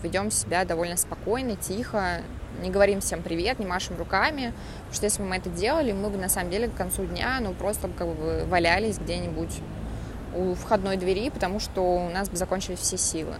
[0.02, 2.22] ведем себя довольно спокойно, тихо,
[2.62, 6.08] не говорим всем привет, не машем руками, потому что если бы мы это делали, мы
[6.08, 9.60] бы на самом деле к концу дня, ну, просто как бы валялись где-нибудь
[10.34, 13.34] у входной двери, потому что у нас бы закончились все силы.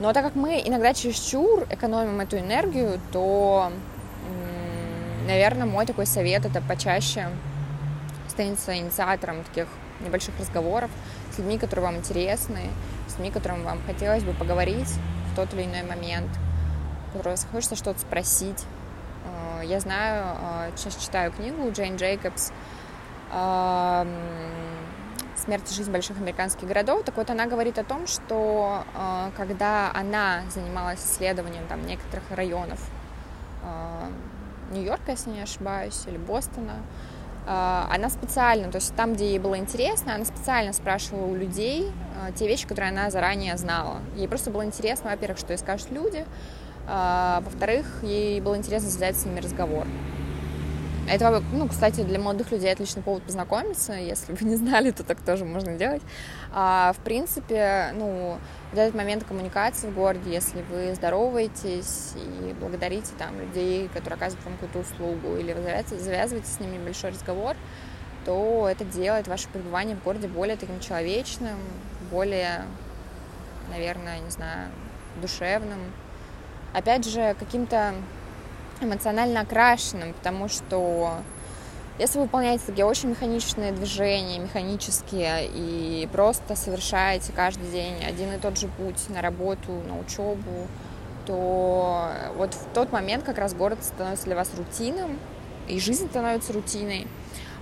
[0.00, 3.70] Но так как мы иногда чересчур экономим эту энергию, то,
[5.26, 7.28] наверное, мой такой совет это почаще
[8.28, 9.66] становиться инициатором таких
[10.02, 10.90] небольших разговоров
[11.32, 12.70] с людьми, которые вам интересны,
[13.08, 14.92] с людьми, которым вам хотелось бы поговорить
[15.32, 16.28] в тот или иной момент–
[17.12, 18.64] которого хочется что-то спросить.
[19.24, 22.52] Э, я знаю, э, сейчас читаю книгу Джейн Джейкобс
[25.36, 27.04] «Смерть и жизнь больших американских городов».
[27.04, 32.80] Так вот, она говорит о том, что э, когда она занималась исследованием там, некоторых районов
[34.72, 36.74] Нью-Йорка, если не ошибаюсь, или Бостона,
[37.46, 41.90] она специально, то есть там, где ей было интересно, она специально спрашивала у людей
[42.36, 43.98] те вещи, которые она заранее знала.
[44.16, 46.24] Ей просто было интересно, во-первых, что ей скажут люди,
[46.86, 49.86] а, во-вторых, ей было интересно связать с ними разговор.
[51.08, 53.92] Это, ну, кстати, для молодых людей отличный повод познакомиться.
[53.92, 56.02] Если вы не знали, то так тоже можно делать.
[56.52, 58.38] А, в принципе, ну,
[58.70, 64.44] вот этот момент коммуникации в городе, если вы здороваетесь и благодарите там людей, которые оказывают
[64.46, 65.54] вам какую-то услугу, или
[65.98, 67.56] завязываете с ними небольшой разговор,
[68.24, 71.58] то это делает ваше пребывание в городе более таким человечным,
[72.10, 72.62] более,
[73.70, 74.70] наверное, не знаю,
[75.20, 75.80] душевным
[76.72, 77.94] опять же, каким-то
[78.80, 81.14] эмоционально окрашенным, потому что
[81.98, 88.38] если вы выполняете такие очень механичные движения, механические, и просто совершаете каждый день один и
[88.38, 90.66] тот же путь на работу, на учебу,
[91.26, 95.18] то вот в тот момент как раз город становится для вас рутином,
[95.68, 97.06] и жизнь становится рутиной.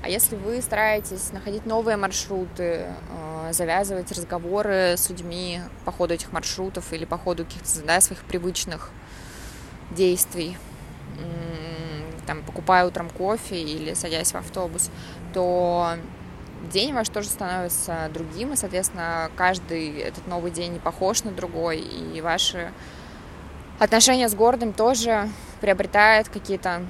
[0.03, 6.33] А если вы стараетесь находить новые маршруты, э, завязывать разговоры с людьми по ходу этих
[6.33, 8.91] маршрутов или по ходу каких-то да, своих привычных
[9.91, 10.57] действий,
[12.27, 14.91] там, покупая утром кофе или садясь в автобус,
[15.33, 15.97] то
[16.73, 21.79] день ваш тоже становится другим, и, соответственно, каждый этот новый день не похож на другой,
[21.79, 22.73] и ваши
[23.79, 25.29] отношения с городом тоже
[25.61, 26.83] приобретают какие-то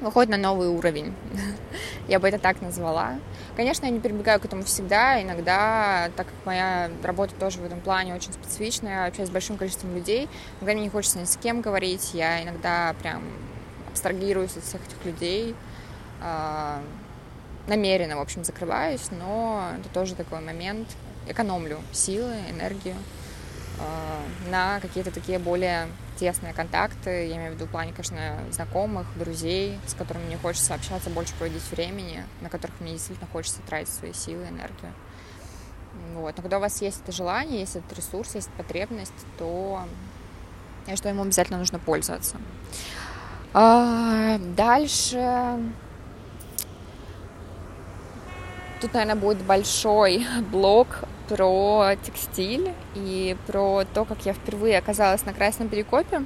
[0.00, 1.14] выходит на новый уровень.
[2.08, 3.14] я бы это так назвала.
[3.56, 5.22] Конечно, я не перебегаю к этому всегда.
[5.22, 9.56] Иногда, так как моя работа тоже в этом плане очень специфичная, я общаюсь с большим
[9.56, 10.28] количеством людей,
[10.60, 13.22] иногда мне не хочется ни с кем говорить, я иногда прям
[13.90, 15.56] абстрагируюсь от всех этих людей,
[16.20, 16.82] а,
[17.66, 20.88] намеренно, в общем, закрываюсь, но это тоже такой момент.
[21.26, 22.94] Экономлю силы, энергию
[24.50, 29.78] на какие-то такие более тесные контакты, я имею в виду в плане, конечно, знакомых, друзей,
[29.86, 34.12] с которыми мне хочется общаться, больше проводить времени, на которых мне действительно хочется тратить свои
[34.12, 34.92] силы, энергию.
[36.14, 36.36] Вот.
[36.36, 39.80] Но когда у вас есть это желание, есть этот ресурс, есть потребность, то
[40.86, 42.36] я считаю, ему обязательно нужно пользоваться.
[43.52, 45.58] А, дальше
[48.80, 55.32] Тут, наверное, будет большой блок про текстиль и про то, как я впервые оказалась на
[55.32, 56.22] Красном Перекопе.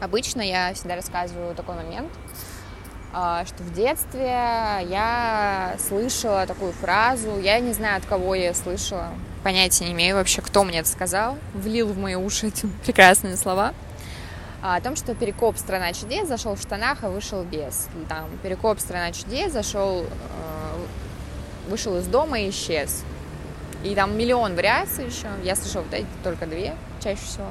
[0.00, 2.10] Обычно я всегда рассказываю такой момент,
[3.12, 9.08] а, что в детстве я слышала такую фразу, я не знаю, от кого я слышала,
[9.42, 13.74] понятия не имею вообще, кто мне это сказал, влил в мои уши эти прекрасные слова,
[14.60, 17.88] а, о том, что Перекоп «Страна чудес» зашел в штанах, а вышел без.
[18.08, 20.06] Там Перекоп «Страна чудес» зашел, э,
[21.68, 23.04] вышел из дома и исчез.
[23.84, 25.28] И там миллион вариаций еще.
[25.44, 27.46] Я слышала вот эти только две чаще всего.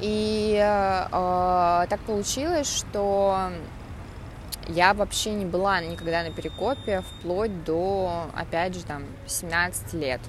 [0.00, 3.50] И э, так получилось, что
[4.68, 10.20] я вообще не была никогда на Перекопе вплоть до, опять же, там, 17 лет.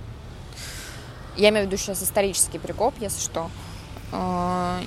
[1.36, 3.49] Я имею в виду сейчас исторический Перекоп, если что.
[4.11, 4.80] Э,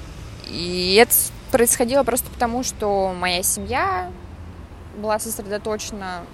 [0.49, 1.15] и это
[1.51, 4.11] происходило просто потому, что моя семья
[4.97, 6.25] была сосредоточена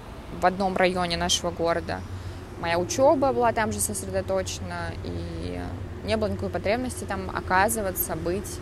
[0.41, 2.01] в одном районе нашего города–
[2.59, 5.61] моя учеба была там же сосредоточена, и
[6.05, 8.59] не было никакой потребности там оказываться, быть.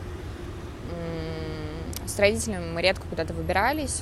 [2.05, 4.01] С родителями мы редко куда-то выбирались,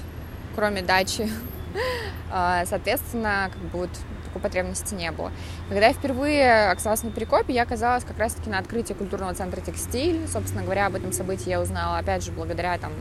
[0.55, 1.29] кроме дачи.
[2.31, 3.89] А, соответственно, как бы вот
[4.25, 5.31] такой потребности не было.
[5.69, 10.27] Когда я впервые оказалась на Перекопе, я оказалась как раз-таки на открытии культурного центра «Текстиль».
[10.27, 12.91] Собственно говоря, об этом событии я узнала, опять же, благодаря там,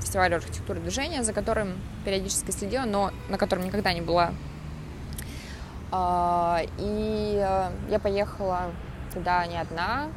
[0.00, 1.72] фестивалю архитектуры движения, за которым
[2.04, 4.32] периодически следила, но на котором никогда не была.
[5.90, 8.70] А, и э, я поехала
[9.14, 10.08] туда не одна,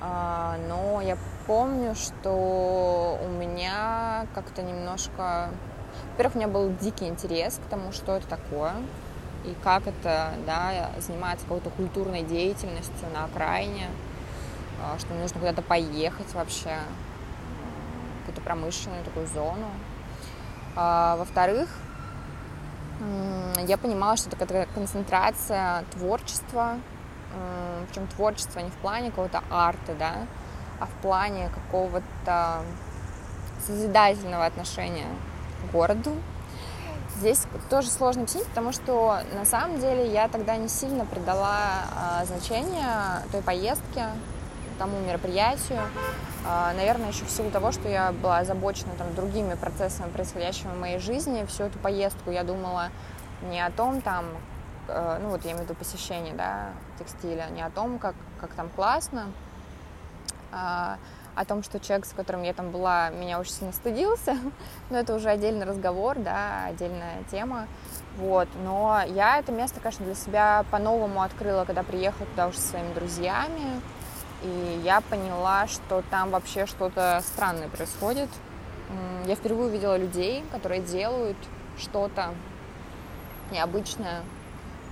[0.00, 5.48] а, но я помню, что у меня как-то немножко...
[6.12, 8.74] Во-первых, у меня был дикий интерес к тому, что это такое,
[9.44, 13.88] и как это, да, заниматься какой-то культурной деятельностью на окраине,
[14.82, 16.76] а, что нужно куда-то поехать вообще,
[18.20, 19.68] какую-то промышленную такую зону.
[20.74, 21.68] Во-вторых,
[23.66, 26.78] я понимала, что это такая концентрация творчества,
[27.88, 30.12] причем творчество не в плане какого-то арта, да,
[30.80, 32.62] а в плане какого-то
[33.66, 35.06] созидательного отношения
[35.62, 36.12] к городу.
[37.18, 42.24] Здесь тоже сложно объяснить, потому что на самом деле я тогда не сильно придала а,
[42.24, 44.06] значение той поездке,
[44.78, 45.80] тому мероприятию.
[46.44, 50.80] А, наверное, еще в силу того, что я была озабочена там, другими процессами, происходящими в
[50.80, 52.88] моей жизни, всю эту поездку я думала
[53.42, 54.26] не о том, там,
[54.88, 58.50] э, ну вот я имею в виду посещение да, текстиля, не о том, как, как
[58.54, 59.26] там классно,
[60.50, 60.98] а,
[61.36, 64.36] о том, что человек, с которым я там была, меня очень сильно стыдился,
[64.90, 67.68] но это уже отдельный разговор, да, отдельная тема,
[68.18, 72.70] вот, но я это место, конечно, для себя по-новому открыла, когда приехала туда уже со
[72.70, 73.80] своими друзьями,
[74.42, 78.28] и я поняла, что там вообще что-то странное происходит.
[79.26, 81.36] Я впервые увидела людей, которые делают
[81.78, 82.34] что-то
[83.50, 84.22] необычное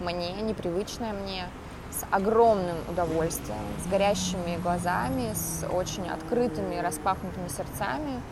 [0.00, 1.46] мне, непривычное мне,
[1.90, 8.22] с огромным удовольствием, с горящими глазами, с очень открытыми, распахнутыми сердцами.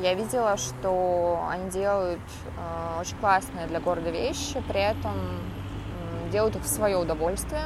[0.00, 2.20] Я видела, что они делают
[2.56, 7.64] э, очень классные для города вещи, при этом э, делают их в свое удовольствие.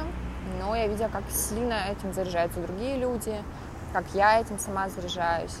[0.59, 3.35] Но я видела, как сильно этим заряжаются другие люди,
[3.93, 5.57] как я этим сама заряжаюсь.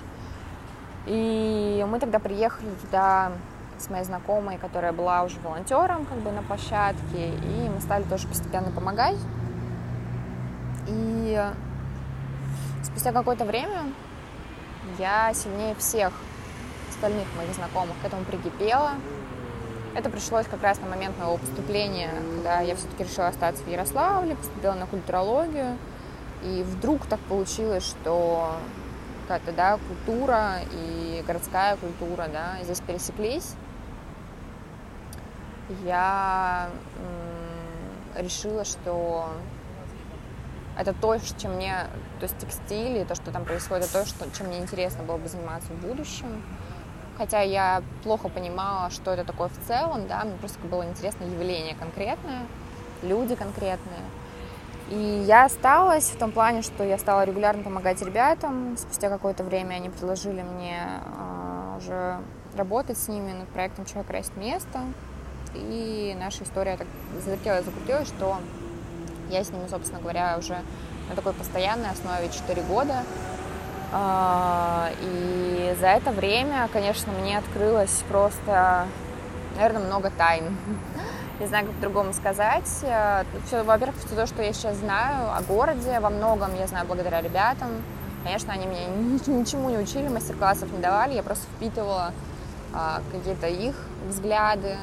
[1.05, 3.31] И мы тогда приехали туда
[3.77, 8.27] с моей знакомой, которая была уже волонтером как бы на площадке, и мы стали тоже
[8.27, 9.17] постепенно помогать.
[10.87, 11.51] И
[12.83, 13.83] спустя какое-то время
[14.97, 16.11] я сильнее всех
[16.89, 18.91] остальных моих знакомых к этому прикипела.
[19.97, 24.35] Это пришлось как раз на момент моего поступления, когда я все-таки решила остаться в Ярославле,
[24.35, 25.75] поступила на культурологию.
[26.43, 28.57] И вдруг так получилось, что
[29.23, 33.55] какая-то да, культура и городская культура да, здесь пересеклись.
[35.83, 36.69] Я
[38.15, 39.31] решила, что
[40.77, 41.87] это то, чем мне,
[42.19, 45.17] то есть текстиль и то, что там происходит, это то, что, чем мне интересно было
[45.17, 46.43] бы заниматься в будущем.
[47.17, 51.75] Хотя я плохо понимала, что это такое в целом, да, мне просто было интересно явление
[51.75, 52.43] конкретное,
[53.01, 54.01] люди конкретные.
[54.89, 58.77] И я осталась в том плане, что я стала регулярно помогать ребятам.
[58.77, 62.19] Спустя какое-то время они предложили мне э, уже
[62.55, 64.79] работать с ними над проектом «Человек красит место».
[65.55, 66.87] И наша история так
[67.23, 68.37] завертелась, закрутилась, что
[69.29, 70.57] я с ними, собственно говоря, уже
[71.09, 73.03] на такой постоянной основе 4 года.
[73.91, 78.85] А, и за это время, конечно, мне открылось просто,
[79.55, 80.57] наверное, много тайн.
[81.39, 82.65] Не знаю, как по-другому сказать.
[82.65, 87.21] Все, во-первых, все то, что я сейчас знаю о городе, во многом я знаю благодаря
[87.21, 87.69] ребятам.
[88.23, 88.87] Конечно, они меня
[89.27, 92.11] ничему не учили, мастер-классов не давали, я просто впитывала
[92.73, 93.75] а, какие-то их
[94.07, 94.75] взгляды,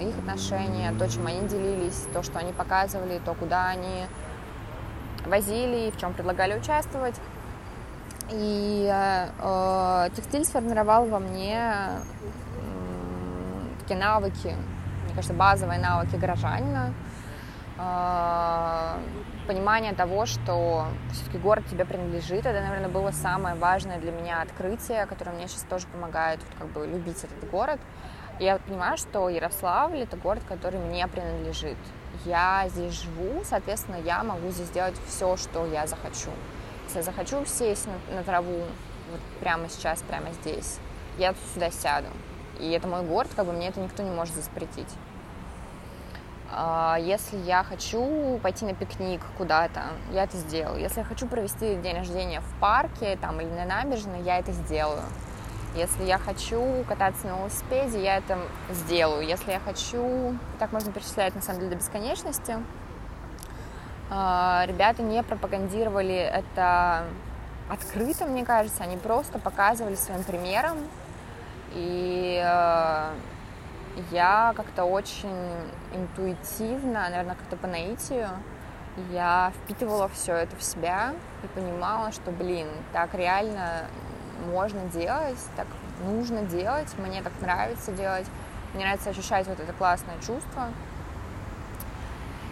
[0.00, 4.06] их отношения, то, чем они делились, то, что они показывали, то, куда они
[5.26, 7.14] возили в чем предлагали участвовать.
[8.30, 12.00] И э, текстиль сформировал во мне э,
[13.80, 14.54] такие навыки,
[15.04, 16.94] мне кажется, базовые навыки горожанина,
[17.76, 18.98] э,
[19.48, 22.46] понимание того, что все-таки город тебе принадлежит.
[22.46, 26.86] Это, наверное, было самое важное для меня открытие, которое мне сейчас тоже помогает как бы
[26.86, 27.80] любить этот город
[28.40, 31.76] я понимаю, что Ярославль— это город, который мне принадлежит.
[32.24, 36.30] Я здесь живу, соответственно, я могу здесь делать все, что я захочу.
[36.94, 38.62] Я захочу сесть на, на траву
[39.10, 40.78] вот прямо сейчас, прямо здесь,
[41.18, 42.08] я сюда сяду.
[42.58, 44.88] И это мой город, как бы мне это никто не может запретить.
[46.52, 50.80] А, если я хочу пойти на пикник куда-то, я это сделаю.
[50.80, 55.04] Если я хочу провести день рождения в парке там, или на набережной, я это сделаю.
[55.76, 58.38] Если я хочу кататься на велосипеде, я это
[58.70, 59.24] сделаю.
[59.24, 60.36] Если я хочу...
[60.58, 62.56] Так можно перечислять, на самом деле, до бесконечности.
[64.10, 67.04] А, ребята не пропагандировали это
[67.70, 68.82] открыто, мне кажется.
[68.82, 70.78] Они просто показывали своим примером.
[71.72, 73.10] И э,
[74.10, 75.54] я как-то очень
[75.94, 78.28] интуитивно, наверное, как-то по наитию,
[79.12, 83.86] я впитывала все это в себя и понимала, что, блин, так реально
[84.52, 85.66] можно делать, так
[86.04, 88.26] нужно делать, мне так нравится делать,
[88.74, 90.68] мне нравится ощущать вот это классное чувство.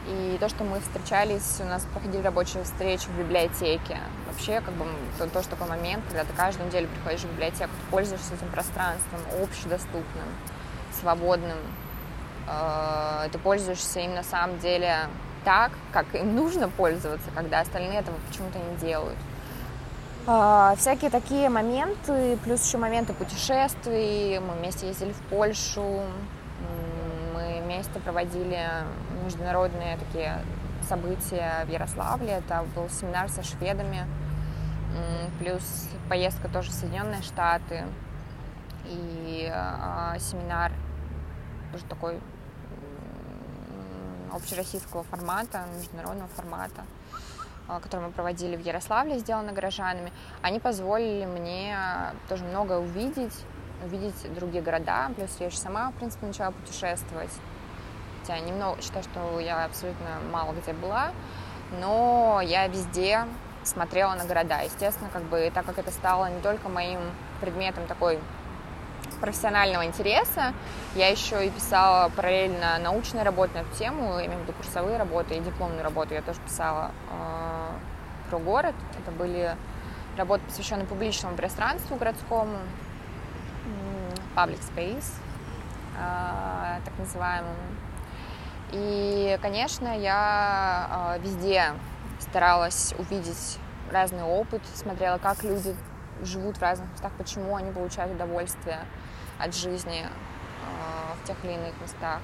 [0.09, 3.99] И то, что мы встречались, у нас проходили рабочие встречи в библиотеке.
[4.27, 4.87] Вообще, как бы,
[5.19, 9.21] то, тоже такой момент, когда ты каждую неделю приходишь в библиотеку, ты пользуешься этим пространством,
[9.43, 10.29] общедоступным,
[10.99, 11.59] свободным.
[12.47, 14.97] Э, ты пользуешься им на самом деле
[15.45, 19.19] так, как им нужно пользоваться, когда остальные этого почему-то не делают.
[20.27, 24.39] А, всякие такие моменты, плюс еще моменты путешествий.
[24.41, 26.03] Мы вместе ездили в Польшу,
[27.35, 28.61] мы вместе проводили
[29.29, 30.43] международные такие
[30.89, 32.33] события в Ярославле.
[32.33, 34.07] Это был семинар со шведами,
[35.39, 37.85] плюс поездка тоже в Соединенные Штаты
[38.87, 40.73] и э, семинар
[41.73, 42.19] тоже такой
[44.33, 46.83] общероссийского формата, международного формата,
[47.67, 50.13] а, который мы проводили в Ярославле, сделано горожанами,
[50.43, 51.77] они позволили мне
[52.29, 53.35] тоже много увидеть,
[53.85, 57.33] увидеть другие города, плюс я еще сама, в принципе, начала путешествовать.
[58.29, 61.13] Хотя немного, считаю, что я абсолютно мало где была,
[61.81, 63.25] но я везде
[63.65, 64.61] смотрела на города.
[64.61, 67.01] Естественно, как бы, так как это стало не только моим
[67.41, 68.19] предметом такой
[69.23, 70.53] профессионального интереса.
[70.95, 74.99] Я еще и писала параллельно научные работы на эту тему, я имею в виду курсовые
[74.99, 76.13] работы и дипломную работу.
[76.13, 77.71] Я тоже писала э,
[78.29, 78.75] про город.
[79.01, 79.57] Это были
[80.19, 82.59] работы, посвященные публичному пространству городскому,
[84.37, 85.15] public space,
[85.97, 87.57] э, так называемому.
[88.73, 91.73] И, конечно, я э, везде
[92.21, 93.59] старалась увидеть
[93.91, 95.75] разный опыт, смотрела, как люди
[96.23, 98.81] живут в разных местах, почему они получают удовольствие
[99.39, 102.21] от жизни э, в тех или иных местах.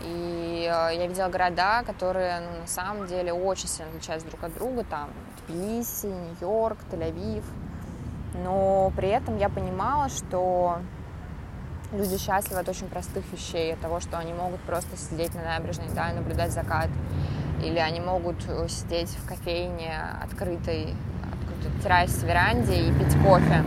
[0.00, 4.54] И э, я видела города, которые ну, на самом деле очень сильно отличаются друг от
[4.54, 5.10] друга, там
[5.46, 7.44] Тбилиси, Нью-Йорк, Тель-Авив.
[8.42, 10.78] Но при этом я понимала, что
[11.96, 15.86] люди счастливы от очень простых вещей, от того, что они могут просто сидеть на набережной
[15.94, 16.88] да, и наблюдать закат,
[17.62, 18.36] или они могут
[18.68, 20.94] сидеть в кофейне открытой
[21.82, 23.64] террасе, веранде и пить кофе.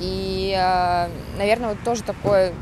[0.00, 2.52] И, э, наверное, вот тоже такой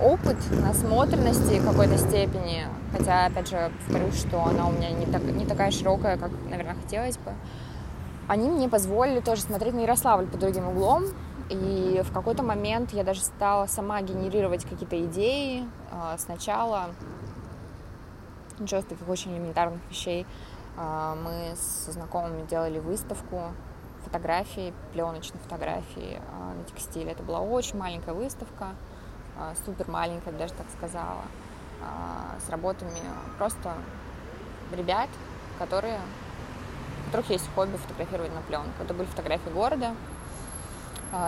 [0.00, 5.46] опыт насмотренности какой-то степени, хотя, опять же, повторюсь, что она у меня не, так, не
[5.46, 7.32] такая широкая, как, наверное, хотелось бы,
[8.28, 11.04] они мне позволили тоже смотреть на Ярославль под другим углом,
[11.48, 16.90] и в какой-то момент я даже стала сама генерировать какие-то идеи э, сначала,
[18.58, 20.26] ничего таких очень элементарных вещей,
[20.80, 23.52] а, мы с знакомыми делали выставку
[24.04, 27.10] фотографий, пленочных фотографий а, на текстиле.
[27.10, 28.68] Это была очень маленькая выставка,
[29.36, 31.22] а, супер маленькая, даже так сказала,
[32.44, 33.00] с работами
[33.38, 33.72] просто
[34.76, 35.08] ребят,
[35.60, 36.00] которые,
[37.02, 38.82] у которых есть хобби фотографировать на пленку.
[38.82, 39.94] Это были фотографии города.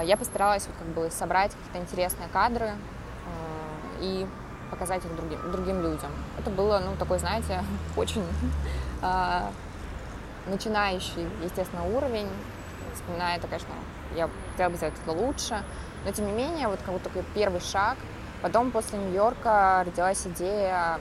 [0.04, 2.72] Я постаралась вот как бы собрать какие-то интересные кадры
[4.00, 4.26] и
[4.70, 6.10] показать их другим, другим людям.
[6.38, 7.62] Это было, ну, такой, знаете,
[7.96, 8.24] очень
[9.02, 9.40] э,
[10.46, 12.28] начинающий, естественно, уровень.
[12.94, 13.74] Вспоминая это, конечно,
[14.14, 15.62] я хотела бы сделать это лучше.
[16.04, 17.96] Но, тем не менее, вот как бы такой первый шаг.
[18.42, 20.98] Потом, после Нью-Йорка, родилась идея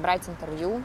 [0.00, 0.82] брать интервью.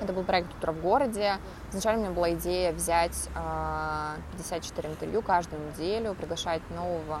[0.00, 1.34] Это был проект «Утро в городе».
[1.70, 7.20] Изначально у меня была идея взять э, 54 интервью каждую неделю, приглашать нового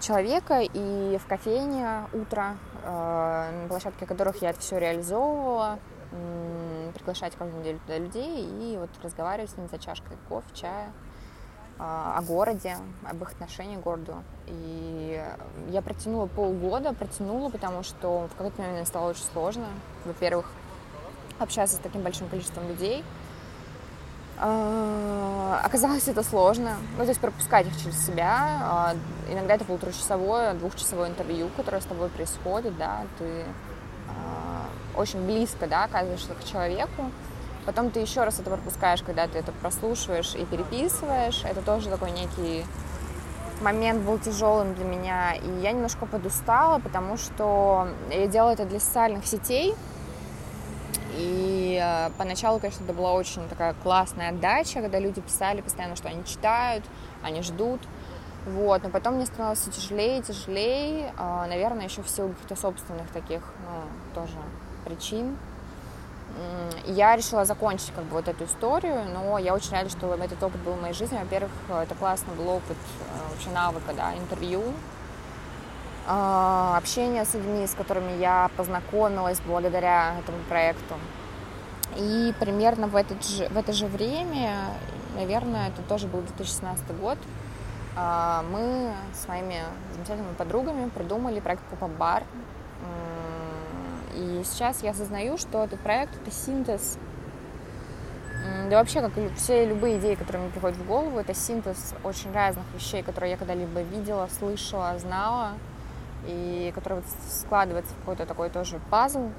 [0.00, 5.78] человека, и в кофейне утро, э, на площадке которых я это все реализовывала,
[6.94, 10.92] приглашать каждую неделю туда людей и вот разговаривать с ними за чашкой кофе, чая
[11.78, 12.76] э, о городе,
[13.08, 14.16] об их отношении к городу.
[14.46, 15.22] И
[15.68, 19.66] я протянула полгода, протянула, потому что в какой-то момент мне стало очень сложно.
[20.04, 20.50] Во-первых,
[21.38, 23.04] общаться с таким большим количеством людей–
[24.36, 26.76] а, оказалось это сложно.
[26.98, 28.60] Ну, то есть пропускать их через себя.
[28.62, 28.94] А,
[29.30, 33.44] иногда это полуторачасовое, двухчасовое интервью, которое с тобой происходит, да, ты
[34.08, 34.66] а,
[34.98, 37.10] очень близко, да, оказываешься к человеку.
[37.64, 41.42] Потом ты еще раз это пропускаешь, когда ты это прослушиваешь и переписываешь.
[41.44, 42.64] Это тоже такой некий
[43.62, 45.34] момент был тяжелым для меня.
[45.36, 49.74] И я немножко подустала, потому что я делала это для социальных сетей,
[51.16, 56.08] и э, поначалу, конечно, это была очень такая классная отдача, когда люди писали постоянно, что
[56.08, 56.84] они читают,
[57.22, 57.80] они ждут.
[58.46, 63.40] Вот, но потом мне становилось тяжелее тяжелее, э, наверное, еще в силу каких-то собственных таких,
[63.66, 64.36] ну, тоже
[64.84, 65.36] причин.
[66.86, 70.60] Я решила закончить как бы вот эту историю, но я очень рада, что этот опыт
[70.62, 71.16] был в моей жизни.
[71.16, 74.93] Во-первых, это классный был опыт, э, вообще навыка, да, интервью, а,
[76.06, 80.94] общение с людьми, с которыми я познакомилась благодаря этому проекту.
[81.96, 84.52] И примерно в, этот же, в это же время,
[85.16, 87.18] наверное, это тоже был 2017 год,
[87.96, 89.62] а, мы с моими
[89.94, 92.22] замечательными подругами придумали проект Pop-Up Bar.
[94.14, 96.98] И сейчас я осознаю, что этот проект— это синтез
[98.68, 102.64] да вообще, как все любые идеи, которые мне приходят в голову, это синтез очень разных
[102.74, 105.52] вещей, которые я когда-либо видела, слышала, знала,
[106.26, 109.30] и которые вот складываются в какой-то такой тоже пазл.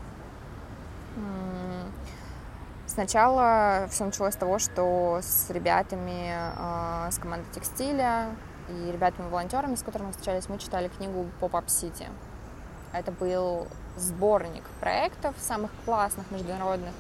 [2.87, 8.29] Сначала все началось с того, что с ребятами э, с команды текстиля
[8.69, 12.07] и ребятами-волонтерами, с которыми мы встречались, мы читали книгу Pop-Up City.
[12.93, 13.67] Это был
[13.97, 16.93] сборник проектов самых классных международных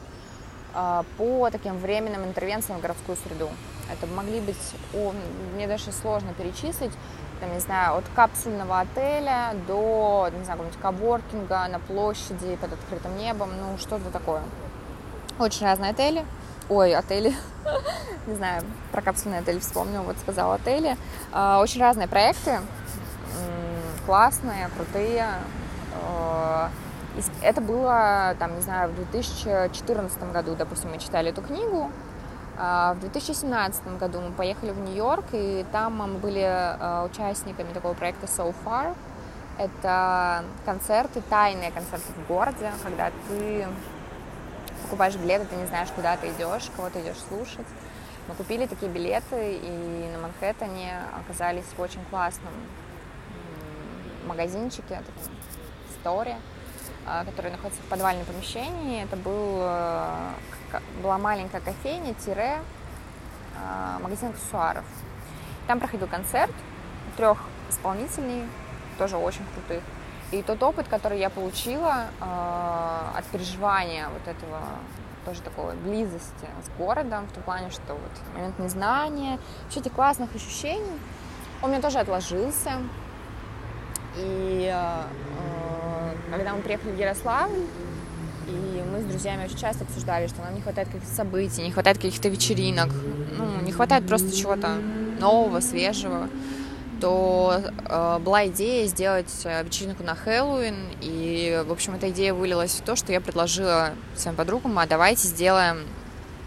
[0.73, 3.49] а, по таким временным интервенциям в городскую среду.
[3.89, 5.13] Это могли быть, о,
[5.53, 6.91] мне даже сложно перечислить,
[7.45, 13.17] там, не знаю, от капсульного отеля до, не знаю, какого-нибудь коворкинга на площади под открытым
[13.17, 14.41] небом, ну, что-то такое.
[15.39, 16.25] Очень разные отели.
[16.69, 17.33] Ой, отели.
[18.27, 20.97] не знаю, про капсульный отель вспомнил, вот сказал отели.
[21.31, 22.59] А, очень разные проекты,
[24.05, 25.27] классные, крутые.
[26.03, 26.69] А,
[27.41, 31.91] это было, там, не знаю, в 2014 году, допустим, мы читали эту книгу.
[32.57, 37.93] А, в 2017 году мы поехали в Нью-Йорк, и там мы были а, участниками такого
[37.93, 38.95] проекта So Far.
[39.57, 43.67] Это концерты, тайные концерты в городе, когда ты
[44.83, 47.67] покупаешь билеты, ты не знаешь, куда ты идешь, кого ты идешь слушать.
[48.27, 52.53] Мы купили такие билеты, и на Манхэттене оказались в очень классном
[54.25, 55.33] магазинчике, таком
[55.99, 56.37] сторе,
[57.05, 59.03] а, который находится в подвальном помещении.
[59.03, 60.31] Это был, э,
[61.01, 62.59] была маленькая кофейня, тире,
[63.57, 64.85] а, аксессуаров.
[65.67, 66.53] Там проходил концерт
[67.17, 68.43] трех исполнителей,
[68.97, 69.83] тоже очень крутых.
[70.31, 74.59] И тот опыт, который я получила а, от переживания вот этого
[75.25, 80.33] тоже такой близости с городом, в том плане, что вот момент незнания, все эти классных
[80.35, 80.99] ощущений,
[81.61, 82.73] он мне тоже отложился.
[84.17, 84.73] И
[86.31, 87.65] когда мы приехали в Ярославль,
[88.47, 88.74] и
[89.05, 92.89] с друзьями очень часто обсуждали, что нам не хватает каких-то событий, не хватает каких-то вечеринок,
[93.37, 94.77] ну, не хватает просто чего-то
[95.19, 96.29] нового, свежего,
[97.01, 102.71] то э, была идея сделать э, вечеринку на Хэллоуин, и, в общем, эта идея вылилась
[102.71, 105.79] в то, что я предложила своим подругам, а давайте сделаем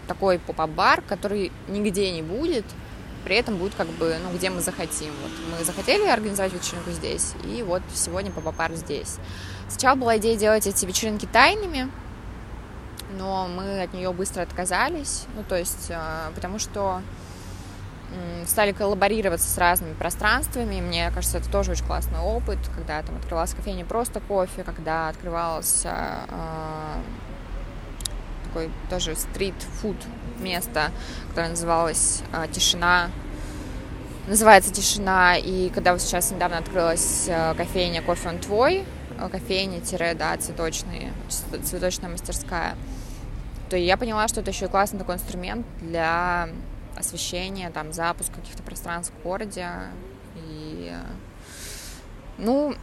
[0.07, 2.65] такой поп-бар, который нигде не будет,
[3.25, 5.11] при этом будет как бы, ну, где мы захотим.
[5.21, 9.17] Вот мы захотели организовать вечеринку здесь, и вот сегодня поп-бар здесь.
[9.67, 11.89] Сначала была идея делать эти вечеринки тайными,
[13.19, 17.01] но мы от нее быстро отказались, ну, то есть, а, потому что
[18.47, 20.81] стали коллаборироваться с разными пространствами.
[20.81, 25.81] Мне кажется, это тоже очень классный опыт, когда там открывалась кофейня просто кофе, когда открывалось
[25.83, 26.25] э,
[28.45, 29.97] такой тоже стрит-фуд
[30.39, 30.91] место,
[31.29, 33.11] которое называлось э, Тишина.
[34.27, 35.37] Называется Тишина.
[35.37, 38.85] И когда вот сейчас недавно открылась э, кофейня Кофе он твой,
[39.31, 41.13] кофейни-да, цветочные,
[41.63, 42.75] цветочная мастерская,
[43.69, 46.49] то я поняла, что это еще и классный такой инструмент для
[46.97, 49.67] освещения, там, запуск каких-то пространств в городе.
[50.35, 50.91] И,
[52.37, 52.75] ну,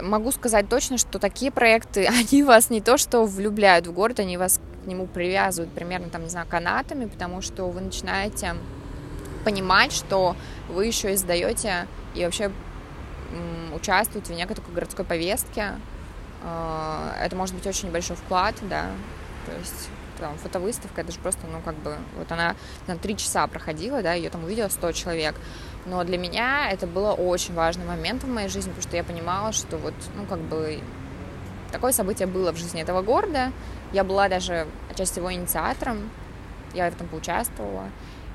[0.00, 4.36] могу сказать точно, что такие проекты, они вас не то что влюбляют в город, они
[4.36, 8.54] вас к нему привязывают примерно, там, не знаю, канатами, потому что вы начинаете
[9.44, 10.36] понимать, что
[10.68, 12.50] вы еще издаете и вообще
[13.74, 15.72] участвовать в некой такой городской повестке.
[16.42, 18.86] А, это может быть очень небольшой вклад, да,
[19.46, 19.88] то есть
[20.20, 22.54] там, фотовыставка, это же просто, ну, как бы, вот она
[22.86, 25.34] на три часа проходила, да, ее там увидела 100 человек,
[25.86, 29.52] но для меня это было очень важным моментом в моей жизни, потому что я понимала,
[29.52, 30.80] что вот, ну, как бы,
[31.72, 33.52] такое событие было в жизни этого города,
[33.92, 36.10] я была даже отчасти его инициатором,
[36.74, 37.88] я в этом поучаствовала,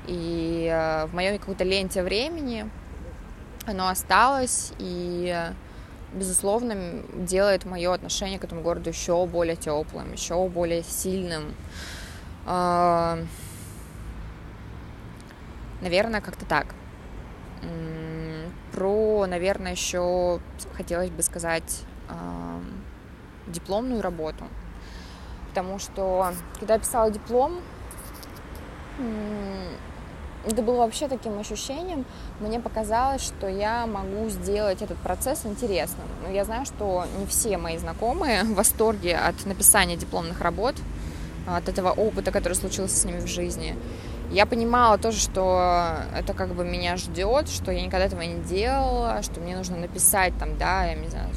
[0.06, 2.68] и э, в моей какой-то ленте времени
[3.66, 5.50] оно осталось и,
[6.16, 11.54] безусловно, делает мое отношение к этому городу еще более теплым, еще более сильным.
[12.46, 13.18] А,
[15.82, 16.74] наверное, как-то так.
[18.72, 20.40] Про, наверное, еще
[20.74, 22.60] хотелось бы сказать а,
[23.46, 24.44] дипломную работу.
[25.48, 27.60] Потому что, когда я писала диплом,
[30.46, 32.04] это было вообще таким ощущением.
[32.40, 36.06] Мне показалось, что я могу сделать этот процесс интересным.
[36.22, 40.76] Но я знаю, что не все мои знакомые в восторге от написания дипломных работ,
[41.46, 43.76] от этого опыта, который случился с ними в жизни.
[44.30, 49.22] Я понимала тоже, что это как бы меня ждет, что я никогда этого не делала,
[49.22, 51.28] что мне нужно написать там, да, я не знаю,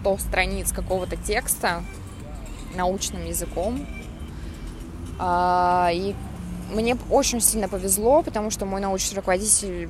[0.00, 1.82] 100 страниц какого-то текста
[2.76, 3.86] научным языком.
[5.18, 6.14] А, и
[6.74, 9.88] мне очень сильно повезло, потому что мой научный руководитель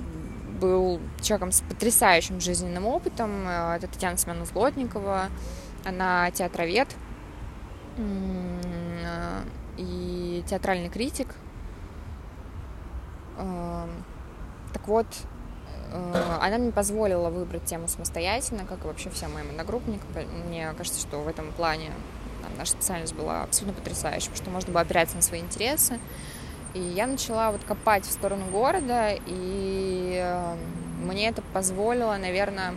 [0.61, 3.49] был человеком с потрясающим жизненным опытом.
[3.49, 5.27] Это Татьяна Семеновна Злотникова.
[5.85, 6.89] Она театровед
[9.77, 11.29] и театральный критик.
[13.39, 14.05] Эм,
[14.73, 15.07] так вот,
[15.93, 20.03] э, она мне позволила выбрать тему самостоятельно, как и вообще вся моя одногруппники.
[20.47, 21.91] Мне кажется, что в этом плане
[22.57, 25.99] наша специальность была абсолютно потрясающей, потому что можно было опираться на свои интересы.
[26.75, 30.59] И я начала вот копать в сторону города, и эм,
[31.07, 32.75] мне это позволило, наверное,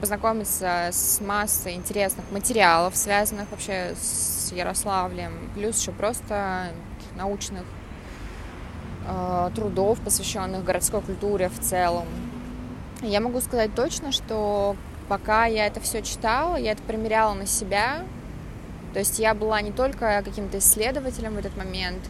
[0.00, 6.68] познакомиться с массой интересных материалов, связанных вообще с Ярославлем, плюс еще просто
[7.14, 7.64] научных
[9.06, 12.06] э, трудов, посвященных городской культуре в целом.
[13.02, 14.76] Я могу сказать точно, что
[15.08, 18.04] пока я это все читала, я это примеряла на себя.
[18.94, 22.00] То есть я была не только каким-то исследователем в этот момент,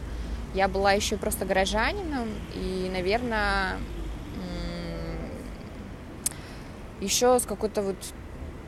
[0.53, 3.77] я была еще просто горожанином, и, наверное,
[7.01, 7.95] еще с какой-то вот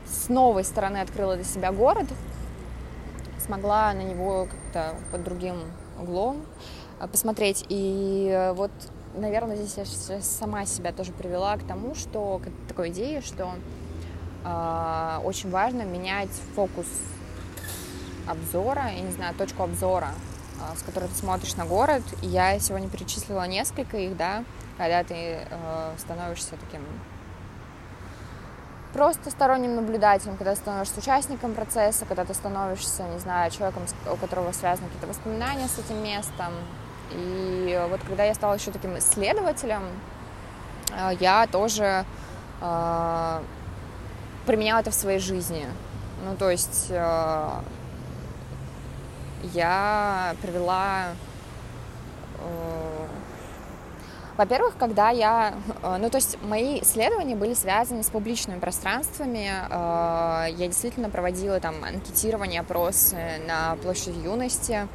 [0.06, 2.08] с новой стороны открыла для себя город,
[3.40, 5.56] смогла на него как-то под другим
[6.00, 6.46] углом
[7.00, 7.66] а, посмотреть.
[7.70, 8.72] И э, вот,
[9.16, 9.78] наверное, здесь
[10.10, 13.54] я сама себя тоже привела к тому, что к такой идее, что
[14.44, 16.88] э, очень важно менять фокус
[18.28, 20.31] обзора, я не знаю, точку обзора, э,
[20.78, 22.04] с которой ты смотришь на город.
[22.22, 24.44] Я сегодня перечислила несколько их, да,
[24.78, 26.82] когда ты э, становишься таким
[28.94, 34.52] просто сторонним наблюдателем, когда становишься участником процесса, когда ты становишься, не знаю, человеком, у которого
[34.52, 36.54] связаны какие-то воспоминания с этим местом.
[37.12, 39.84] И вот когда я стала еще таким исследователем,
[40.96, 42.06] э, я тоже
[42.62, 43.42] э,
[44.46, 45.66] применяла это в своей жизни.
[46.24, 47.50] Ну, то есть э,
[49.54, 51.08] я провела
[52.40, 53.08] э,
[54.38, 55.54] во-первых, когда я...
[55.84, 59.52] Э, ну, то есть мои исследования были связаны с публичными пространствами.
[59.70, 63.18] Э, я действительно проводила там анкетирование, опросы
[63.48, 64.88] на площади юности,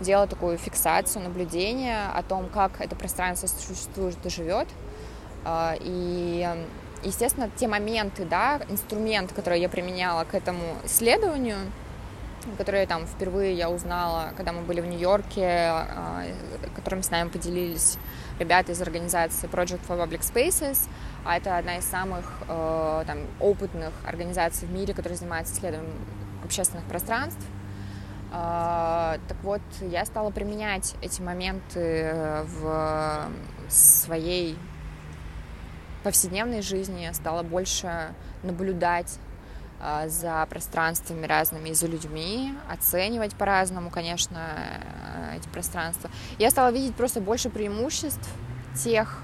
[0.00, 4.68] делала такую фиксацию, наблюдение о том, как это пространство существует и живет.
[5.80, 6.48] И,
[7.02, 11.56] естественно, те моменты, да, инструмент, который я применяла к этому исследованию,
[12.56, 15.72] которые там впервые я узнала, когда мы были в Нью-Йорке,
[16.74, 17.98] которыми с нами поделились
[18.38, 20.88] ребята из организации Project for Public Spaces,
[21.24, 25.96] а это одна из самых э, там, опытных организаций в мире, которая занимается исследованием
[26.44, 27.44] общественных пространств.
[28.32, 33.28] Э, так вот, я стала применять эти моменты в
[33.68, 34.56] своей
[36.02, 39.27] повседневной жизни, стала больше наблюдать а,
[40.08, 46.10] за пространствами разными и за людьми, оценивать по-разному, конечно, э, эти пространства.
[46.38, 48.28] Я стала видеть просто больше преимуществ
[48.74, 49.22] тех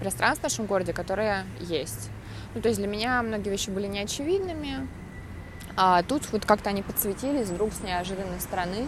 [0.00, 2.10] пространств в нашем городе, которые есть.
[2.54, 4.88] Ну, то есть для меня многие вещи были неочевидными,
[5.76, 8.86] а тут вот как-то они подсветились вдруг с неожиданной стороны.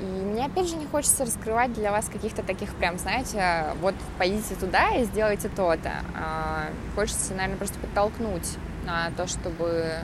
[0.00, 4.54] И мне, опять же, не хочется раскрывать для вас каких-то таких прям, знаете, вот пойдите
[4.54, 5.92] туда и сделайте то-то.
[6.14, 9.94] А, хочется, наверное, просто подтолкнуть на то, чтобы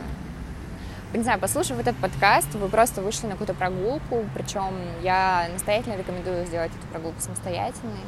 [1.18, 6.44] не знаю, послушав этот подкаст, вы просто вышли на какую-то прогулку, причем я настоятельно рекомендую
[6.46, 8.00] сделать эту прогулку самостоятельной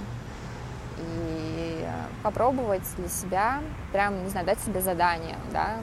[0.98, 1.86] и
[2.22, 3.60] попробовать для себя,
[3.92, 5.76] прям, не знаю, дать себе задание, да,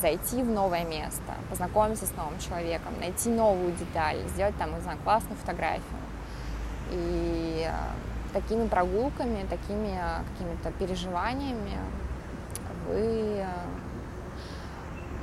[0.00, 4.98] зайти в новое место, познакомиться с новым человеком, найти новую деталь, сделать там, не знаю,
[5.04, 5.82] классную фотографию.
[6.90, 7.72] И э,
[8.32, 11.78] такими прогулками, такими э, какими-то переживаниями
[12.88, 13.46] вы э,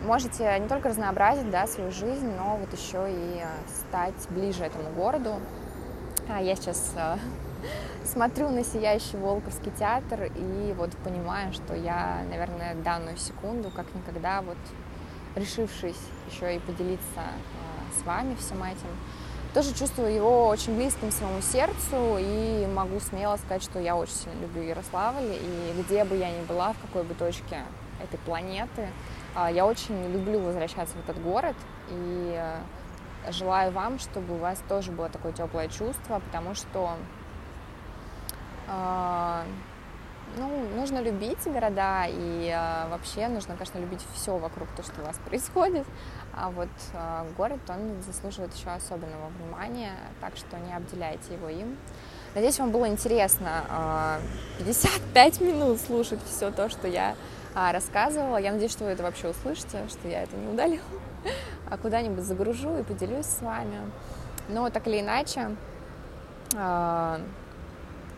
[0.06, 5.40] можете не только разнообразить да, свою жизнь, но вот еще и стать ближе этому городу.
[6.30, 6.94] А я сейчас
[8.04, 14.42] смотрю на сияющий Волковский театр и вот понимаю, что я, наверное, данную секунду, как никогда,
[14.42, 14.58] вот
[15.36, 16.00] решившись
[16.32, 18.88] еще и поделиться э, с вами всем этим,
[19.54, 24.42] тоже чувствую его очень близким своему сердцу и могу смело сказать, что я очень сильно
[24.42, 27.60] люблю Ярославль, и где бы я ни была, в какой бы точке
[28.02, 28.90] этой планеты,
[29.36, 31.56] э, я очень люблю возвращаться в этот город,
[31.90, 36.96] и э, желаю вам, чтобы у вас тоже было такое теплое чувство, потому что
[40.38, 45.06] ну, нужно любить города, и э, вообще нужно, конечно, любить все вокруг, то, что у
[45.06, 45.86] вас происходит.
[46.34, 51.78] А вот э, город, он заслуживает еще особенного внимания, так что не обделяйте его им.
[52.34, 54.20] Надеюсь, вам было интересно
[54.60, 57.16] э, 55 минут слушать все то, что я
[57.56, 58.38] э, рассказывала.
[58.38, 60.84] Я надеюсь, что вы это вообще услышите, что я это не удалила,
[61.70, 63.80] а куда-нибудь загружу и поделюсь с вами.
[64.50, 65.56] Но так или иначе,
[66.54, 67.20] э,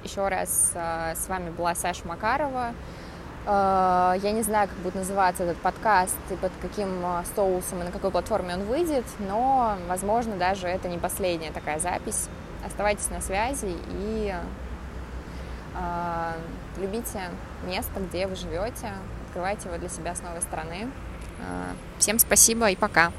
[0.07, 2.73] еще раз э, с вами была Саша Макарова.
[3.45, 7.83] Э, я не знаю, как будет называться этот подкаст и под каким э, соусом и
[7.83, 12.29] на какой платформе он выйдет, но, возможно, даже это не последняя такая запись.
[12.65, 14.33] Оставайтесь на связи и
[16.79, 17.19] любите
[17.67, 18.91] место, где вы живете,
[19.27, 20.89] открывайте его для себя с новой стороны.
[21.99, 23.11] Всем спасибо и пока!